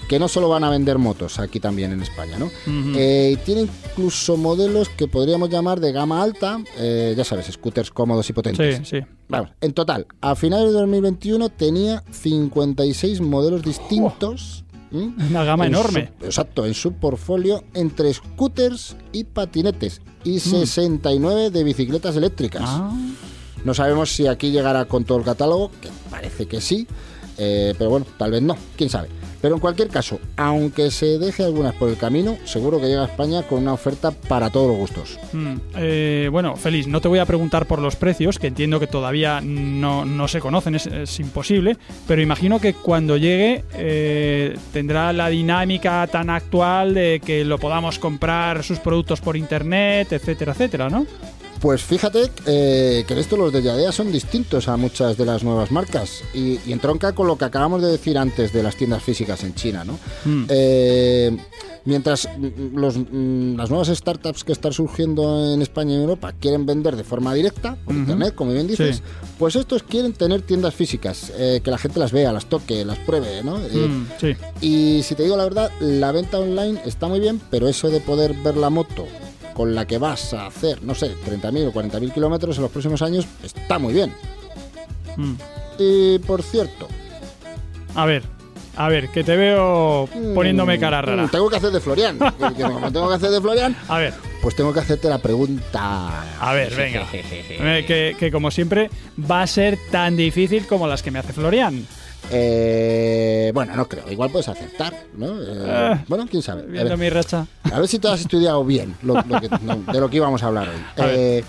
que 0.10 0.18
no 0.20 0.28
solo 0.28 0.50
van 0.50 0.64
a 0.64 0.70
vender 0.72 0.98
motos 0.98 1.40
aquí 1.40 1.60
también 1.60 1.92
en 1.92 2.02
España, 2.02 2.38
¿no? 2.40 2.50
Eh, 2.98 3.32
y 3.34 3.38
tiene 3.46 3.62
incluso 3.62 4.38
modelos 4.38 4.90
que 4.90 5.08
podríamos 5.08 5.50
llamar 5.50 5.80
de 5.80 5.92
gama 5.92 6.22
alta, 6.24 6.60
eh, 6.78 7.14
ya 7.16 7.24
sabes, 7.24 7.46
scooters 7.46 7.92
cómodos 7.92 8.28
y 8.30 8.34
potentes. 8.34 8.78
sí, 8.78 9.00
sí. 9.00 9.06
Vamos, 9.28 9.52
en 9.62 9.74
total, 9.74 10.08
a 10.22 10.36
finales 10.36 10.74
de 10.74 10.80
2021 10.80 11.50
tenía 11.50 12.04
56 12.12 13.22
modelos 13.22 13.62
distintos. 13.64 14.66
¿M? 14.92 15.14
Una 15.30 15.44
gama 15.44 15.66
en 15.66 15.74
enorme. 15.74 16.12
su- 16.20 16.26
exacto, 16.26 16.66
en 16.66 16.74
su 16.74 16.94
portfolio 16.94 17.64
entre 17.74 18.14
scooters 18.14 18.96
y 19.12 19.24
patinetes 19.24 20.02
y 20.24 20.40
69 20.40 21.50
de 21.52 21.64
bicicletas 21.64 22.16
eléctricas. 22.16 22.62
Mm. 22.62 22.66
Ah, 22.68 22.92
No 23.66 23.74
sabemos 23.74 24.12
si 24.14 24.26
aquí 24.28 24.52
llegará 24.52 24.86
con 24.86 25.04
todo 25.04 25.18
el 25.18 25.24
catálogo, 25.26 25.70
que 25.82 25.90
parece 26.10 26.46
que 26.46 26.62
sí, 26.62 26.88
eh, 27.38 27.74
pero 27.78 27.90
bueno, 27.90 28.06
tal 28.18 28.32
vez 28.32 28.42
no, 28.42 28.56
quién 28.78 28.90
sabe. 28.90 29.10
Pero 29.42 29.56
en 29.56 29.62
cualquier 29.62 29.88
caso, 29.90 30.20
aunque 30.38 30.92
se 30.92 31.18
deje 31.18 31.44
algunas 31.44 31.74
por 31.76 31.90
el 31.90 31.98
camino, 31.98 32.38
seguro 32.46 32.80
que 32.80 32.88
llega 32.88 33.04
a 33.04 33.06
España 33.06 33.44
con 33.44 33.60
una 33.60 33.74
oferta 33.74 34.12
para 34.12 34.50
todos 34.50 34.68
los 34.68 34.78
gustos. 34.78 35.20
mm, 35.32 35.56
eh, 35.78 36.30
bueno, 36.32 36.56
Félix, 36.56 36.88
no 36.88 37.02
te 37.02 37.08
voy 37.08 37.20
a 37.20 37.26
preguntar 37.26 37.66
por 37.66 37.80
los 37.80 37.96
precios, 37.96 38.38
que 38.40 38.48
entiendo 38.48 38.80
que 38.80 38.88
todavía 38.88 39.42
no, 39.42 40.06
no 40.06 40.28
se 40.28 40.40
conocen, 40.40 40.76
es, 40.76 40.88
es 40.88 41.20
imposible, 41.20 41.78
pero 42.08 42.22
imagino 42.22 42.60
que 42.60 42.74
cuando 42.74 43.18
llegue 43.18 43.64
eh, 43.74 44.58
tendrá 44.74 45.14
la 45.14 45.30
dinámica 45.30 46.06
tan 46.08 46.30
actual 46.30 46.94
de 46.94 47.22
que 47.24 47.46
lo 47.46 47.58
podamos 47.58 48.00
comprar 48.00 48.64
sus 48.64 48.80
productos 48.80 49.22
por 49.22 49.38
internet, 49.38 50.12
etcétera, 50.12 50.52
etcétera, 50.52 50.90
¿no? 50.90 51.06
Pues 51.62 51.84
fíjate 51.84 52.30
eh, 52.46 53.04
que 53.06 53.14
en 53.14 53.20
esto 53.20 53.36
los 53.36 53.52
de 53.52 53.62
Yadea 53.62 53.92
son 53.92 54.12
distintos 54.14 54.70
a 54.70 54.78
muchas 54.78 55.18
de 55.18 55.26
las 55.26 55.44
nuevas 55.44 55.72
marcas 55.72 56.24
y, 56.34 56.58
y 56.66 56.72
entronca 56.72 57.12
con 57.14 57.28
lo 57.28 57.38
que 57.38 57.44
acabamos 57.46 57.82
de 57.82 57.90
decir 57.92 58.18
antes 58.18 58.54
de 58.54 58.64
las 58.64 58.78
tiendas 58.78 59.04
físicas 59.04 59.44
en 59.44 59.54
China, 59.56 59.84
¿no? 59.84 60.00
Mm. 60.24 60.46
Eh, 60.48 61.38
mientras 61.84 62.30
mm, 62.38 62.78
los, 62.78 62.96
las 63.58 63.70
nuevas 63.70 63.90
startups 63.90 64.46
que 64.46 64.54
están 64.54 64.72
surgiendo 64.72 65.54
en 65.54 65.62
España 65.62 65.92
y 65.92 65.96
en 65.96 66.02
Europa 66.04 66.32
quieren 66.40 66.66
vender 66.66 66.96
de 66.96 67.04
forma 67.04 67.34
directa, 67.34 67.76
por 67.84 67.94
internet, 67.94 68.36
como 68.36 68.54
bien 68.54 68.68
dices, 68.68 68.98
Sí. 68.98 69.02
pues 69.38 69.58
estos 69.58 69.84
quieren 69.84 70.14
tener 70.14 70.42
tiendas 70.44 70.74
físicas, 70.74 71.32
eh, 71.38 71.60
que 71.62 71.72
la 71.72 71.78
gente 71.78 72.00
las 72.00 72.14
vea, 72.14 72.32
las 72.32 72.46
toque, 72.46 72.86
las 72.86 73.00
pruebe, 73.00 73.44
¿no? 73.44 73.58
Eh, 73.60 73.70
Mm, 73.90 74.08
sí. 74.20 74.36
y 74.62 75.04
si 75.04 75.14
te 75.16 75.24
digo 75.24 75.36
la 75.36 75.44
verdad, 75.44 75.72
la 75.82 76.14
venta 76.14 76.40
online 76.40 76.80
está 76.86 77.08
muy 77.10 77.20
bien, 77.20 77.42
pero 77.52 77.68
eso 77.68 77.90
de 77.90 78.00
poder 78.00 78.34
ver 78.46 78.56
la 78.56 78.70
moto 78.70 79.06
con 79.60 79.76
la 79.76 79.86
que 79.86 79.98
vas 79.98 80.34
a 80.34 80.46
hacer, 80.46 80.82
no 80.84 80.96
sé, 80.96 81.14
30.000 81.18 81.68
o 81.68 81.74
40.000 81.74 82.14
kilómetros 82.14 82.56
en 82.56 82.62
los 82.62 82.72
próximos 82.72 83.02
años, 83.02 83.28
está 83.44 83.78
muy 83.78 83.94
bien. 83.94 84.14
Mm. 85.18 85.34
Y 85.78 86.20
por 86.20 86.44
cierto, 86.44 86.88
A 87.94 88.06
ver, 88.06 88.24
a 88.78 88.88
ver, 88.88 89.10
que 89.10 89.22
te 89.22 89.36
veo 89.36 90.08
poniéndome 90.34 90.78
mm, 90.78 90.80
cara 90.80 91.02
mm, 91.02 91.06
rara. 91.06 91.28
Tengo 91.28 91.50
que 91.50 91.58
hacer 91.58 91.72
de 91.72 91.82
Florian. 91.82 92.18
como 92.40 92.90
tengo 92.90 93.10
que 93.10 93.16
hacer 93.16 93.32
de 93.32 93.42
Florian, 93.42 93.76
A 93.90 93.98
ver, 93.98 94.14
pues 94.42 94.56
tengo 94.56 94.72
que 94.72 94.80
hacerte 94.80 95.10
la 95.10 95.18
pregunta. 95.18 96.24
a 96.40 96.54
ver, 96.54 96.74
venga. 96.74 97.06
Eh, 97.14 97.84
que, 97.86 98.16
que 98.18 98.32
como 98.32 98.52
siempre 98.52 98.90
va 99.30 99.42
a 99.42 99.48
ser 99.48 99.78
tan 99.92 100.16
difícil 100.16 100.68
como 100.68 100.88
las 100.88 101.04
que 101.04 101.12
me 101.12 101.20
hace 101.20 101.34
Florian. 101.34 101.86
Eh, 102.32 103.52
bueno, 103.54 103.76
no 103.76 103.88
creo. 103.88 104.10
Igual 104.12 104.30
puedes 104.32 104.48
aceptar, 104.48 104.94
¿no? 105.18 105.42
Eh, 105.42 105.46
Eh, 105.48 106.04
bueno, 106.08 106.26
quién 106.30 106.42
sabe. 106.44 106.62
A 106.80 106.84
ver, 106.84 106.98
mi 106.98 107.10
racha. 107.10 107.46
a 107.64 107.80
ver 107.80 107.88
si 107.88 108.00
te 108.00 108.08
has 108.08 108.22
estudiado 108.22 108.64
bien 108.64 108.96
lo- 109.02 109.16
lo 109.16 109.42
que- 109.42 109.50
no, 109.62 109.78
de 109.92 110.00
lo 110.00 110.10
que 110.10 110.18
íbamos 110.18 110.42
a 110.44 110.48
hablar 110.48 110.70
hoy. 110.70 111.04
A. 111.04 111.08
Eh, 111.12 111.44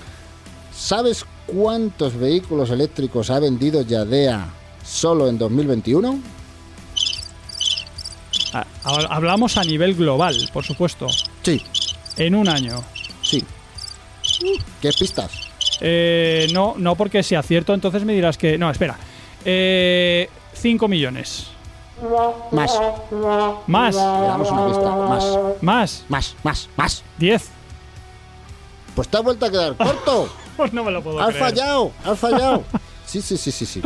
¿Sabes 0.75 1.25
cuántos 1.47 2.17
vehículos 2.17 2.71
eléctricos 2.71 3.29
ha 3.31 3.39
vendido 3.39 3.83
Yadea 3.83 4.49
solo 4.85 5.29
en 5.29 5.37
2021? 5.39 6.19
Ah, 8.53 8.65
hab- 8.85 9.07
Hablamos 9.11 9.57
a 9.57 9.63
nivel 9.65 9.95
global, 9.95 10.37
por 10.53 10.65
supuesto. 10.65 11.07
Sí, 11.43 11.63
En 12.17 12.35
un 12.35 12.49
año. 12.49 12.83
sí. 13.23 13.45
¿Qué 14.81 14.91
pistas? 14.99 15.31
Eh, 15.81 16.49
no, 16.53 16.75
no 16.79 16.95
porque 16.95 17.23
si 17.23 17.35
acierto 17.35 17.75
entonces 17.75 18.05
me 18.05 18.15
dirás 18.15 18.39
que... 18.39 18.57
No, 18.57 18.71
espera. 18.71 18.97
Eh, 19.45 20.29
5 20.61 20.89
millones. 20.89 21.47
Más. 22.53 22.71
Más. 23.67 23.95
Le 23.95 24.01
damos 24.01 24.51
una 24.51 24.67
pista. 24.67 24.97
Más. 24.97 25.25
Más. 25.63 26.05
Más, 26.09 26.37
más, 26.43 26.69
más. 26.77 27.03
10. 27.19 27.49
Pues 28.95 29.09
te 29.09 29.17
has 29.19 29.23
vuelto 29.25 29.47
a 29.47 29.51
quedar 29.51 29.77
corto. 29.77 30.29
Pues 30.61 30.75
no 30.75 30.85
me 30.85 30.91
lo 30.91 31.03
puedo 31.03 31.19
Has 31.19 31.29
creer. 31.31 31.41
fallado, 31.43 31.91
has 32.05 32.19
fallado. 32.19 32.65
Sí, 33.07 33.23
sí, 33.23 33.39
sí, 33.39 33.51
sí, 33.51 33.65
sí. 33.65 33.81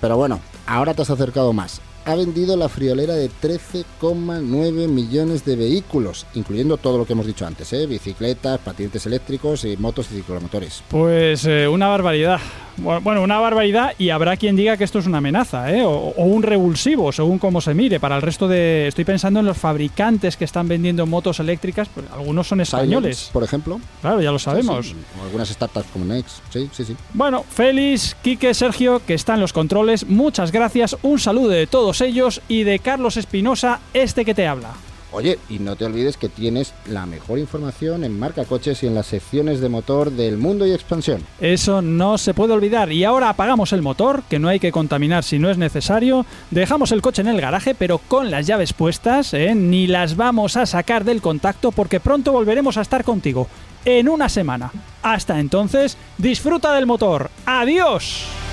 Pero 0.00 0.16
bueno, 0.16 0.40
ahora 0.66 0.92
te 0.92 1.02
has 1.02 1.10
acercado 1.10 1.52
más. 1.52 1.80
Ha 2.04 2.16
vendido 2.16 2.56
la 2.56 2.68
friolera 2.68 3.14
de 3.14 3.30
13,9 3.30 4.88
millones 4.88 5.44
de 5.44 5.54
vehículos, 5.54 6.26
incluyendo 6.34 6.78
todo 6.78 6.98
lo 6.98 7.06
que 7.06 7.12
hemos 7.12 7.26
dicho 7.26 7.46
antes, 7.46 7.72
¿eh? 7.74 7.86
bicicletas, 7.86 8.58
patinetes 8.58 9.06
eléctricos 9.06 9.64
y 9.64 9.76
motos 9.76 10.08
y 10.10 10.16
ciclomotores. 10.16 10.82
Pues 10.90 11.44
eh, 11.46 11.68
una 11.68 11.86
barbaridad. 11.86 12.40
Bu- 12.78 13.02
Bueno, 13.02 13.22
una 13.22 13.38
barbaridad 13.38 13.92
y 13.98 14.10
habrá 14.10 14.36
quien 14.36 14.56
diga 14.56 14.76
que 14.76 14.84
esto 14.84 14.98
es 14.98 15.06
una 15.06 15.18
amenaza, 15.18 15.72
¿eh? 15.72 15.82
o, 15.84 15.90
o 15.90 16.24
un 16.24 16.42
revulsivo, 16.42 17.12
según 17.12 17.38
cómo 17.38 17.60
se 17.60 17.74
mire. 17.74 18.00
Para 18.00 18.16
el 18.16 18.22
resto 18.22 18.48
de... 18.48 18.88
Estoy 18.88 19.04
pensando 19.04 19.40
en 19.40 19.46
los 19.46 19.56
fabricantes 19.56 20.36
que 20.36 20.44
están 20.44 20.68
vendiendo 20.68 21.06
motos 21.06 21.40
eléctricas, 21.40 21.88
pues 21.94 22.06
algunos 22.12 22.46
son 22.48 22.60
españoles. 22.60 23.16
Silence, 23.16 23.32
por 23.32 23.44
ejemplo. 23.44 23.80
Claro, 24.00 24.20
ya 24.20 24.32
lo 24.32 24.38
sabemos. 24.38 24.86
Sí, 24.86 24.92
sí, 24.92 25.20
o 25.20 25.24
algunas 25.24 25.48
startups 25.48 25.86
como 25.92 26.04
Next. 26.04 26.38
Sí, 26.50 26.68
sí, 26.72 26.84
sí. 26.84 26.96
Bueno, 27.12 27.44
Félix, 27.48 28.16
Quique, 28.22 28.54
Sergio, 28.54 29.00
que 29.06 29.14
están 29.14 29.36
en 29.36 29.40
los 29.42 29.52
controles, 29.52 30.06
muchas 30.06 30.50
gracias. 30.52 30.96
Un 31.02 31.18
saludo 31.20 31.48
de 31.48 31.66
todos 31.66 32.00
ellos 32.00 32.40
y 32.48 32.62
de 32.64 32.78
Carlos 32.78 33.16
Espinosa, 33.16 33.80
este 33.92 34.24
que 34.24 34.34
te 34.34 34.46
habla. 34.46 34.70
Oye, 35.14 35.38
y 35.48 35.60
no 35.60 35.76
te 35.76 35.84
olvides 35.84 36.16
que 36.16 36.28
tienes 36.28 36.74
la 36.86 37.06
mejor 37.06 37.38
información 37.38 38.02
en 38.02 38.18
marca 38.18 38.44
coches 38.44 38.82
y 38.82 38.88
en 38.88 38.96
las 38.96 39.06
secciones 39.06 39.60
de 39.60 39.68
motor 39.68 40.10
del 40.10 40.38
mundo 40.38 40.66
y 40.66 40.72
expansión. 40.72 41.22
Eso 41.40 41.82
no 41.82 42.18
se 42.18 42.34
puede 42.34 42.52
olvidar. 42.52 42.90
Y 42.90 43.04
ahora 43.04 43.28
apagamos 43.28 43.72
el 43.72 43.80
motor, 43.80 44.24
que 44.28 44.40
no 44.40 44.48
hay 44.48 44.58
que 44.58 44.72
contaminar 44.72 45.22
si 45.22 45.38
no 45.38 45.50
es 45.50 45.56
necesario. 45.56 46.26
Dejamos 46.50 46.90
el 46.90 47.00
coche 47.00 47.22
en 47.22 47.28
el 47.28 47.40
garaje, 47.40 47.76
pero 47.76 47.98
con 47.98 48.32
las 48.32 48.48
llaves 48.48 48.72
puestas, 48.72 49.34
¿eh? 49.34 49.54
ni 49.54 49.86
las 49.86 50.16
vamos 50.16 50.56
a 50.56 50.66
sacar 50.66 51.04
del 51.04 51.22
contacto 51.22 51.70
porque 51.70 52.00
pronto 52.00 52.32
volveremos 52.32 52.76
a 52.76 52.82
estar 52.82 53.04
contigo. 53.04 53.46
En 53.84 54.08
una 54.08 54.28
semana. 54.28 54.72
Hasta 55.00 55.38
entonces, 55.38 55.96
disfruta 56.18 56.74
del 56.74 56.86
motor. 56.86 57.30
¡Adiós! 57.46 58.43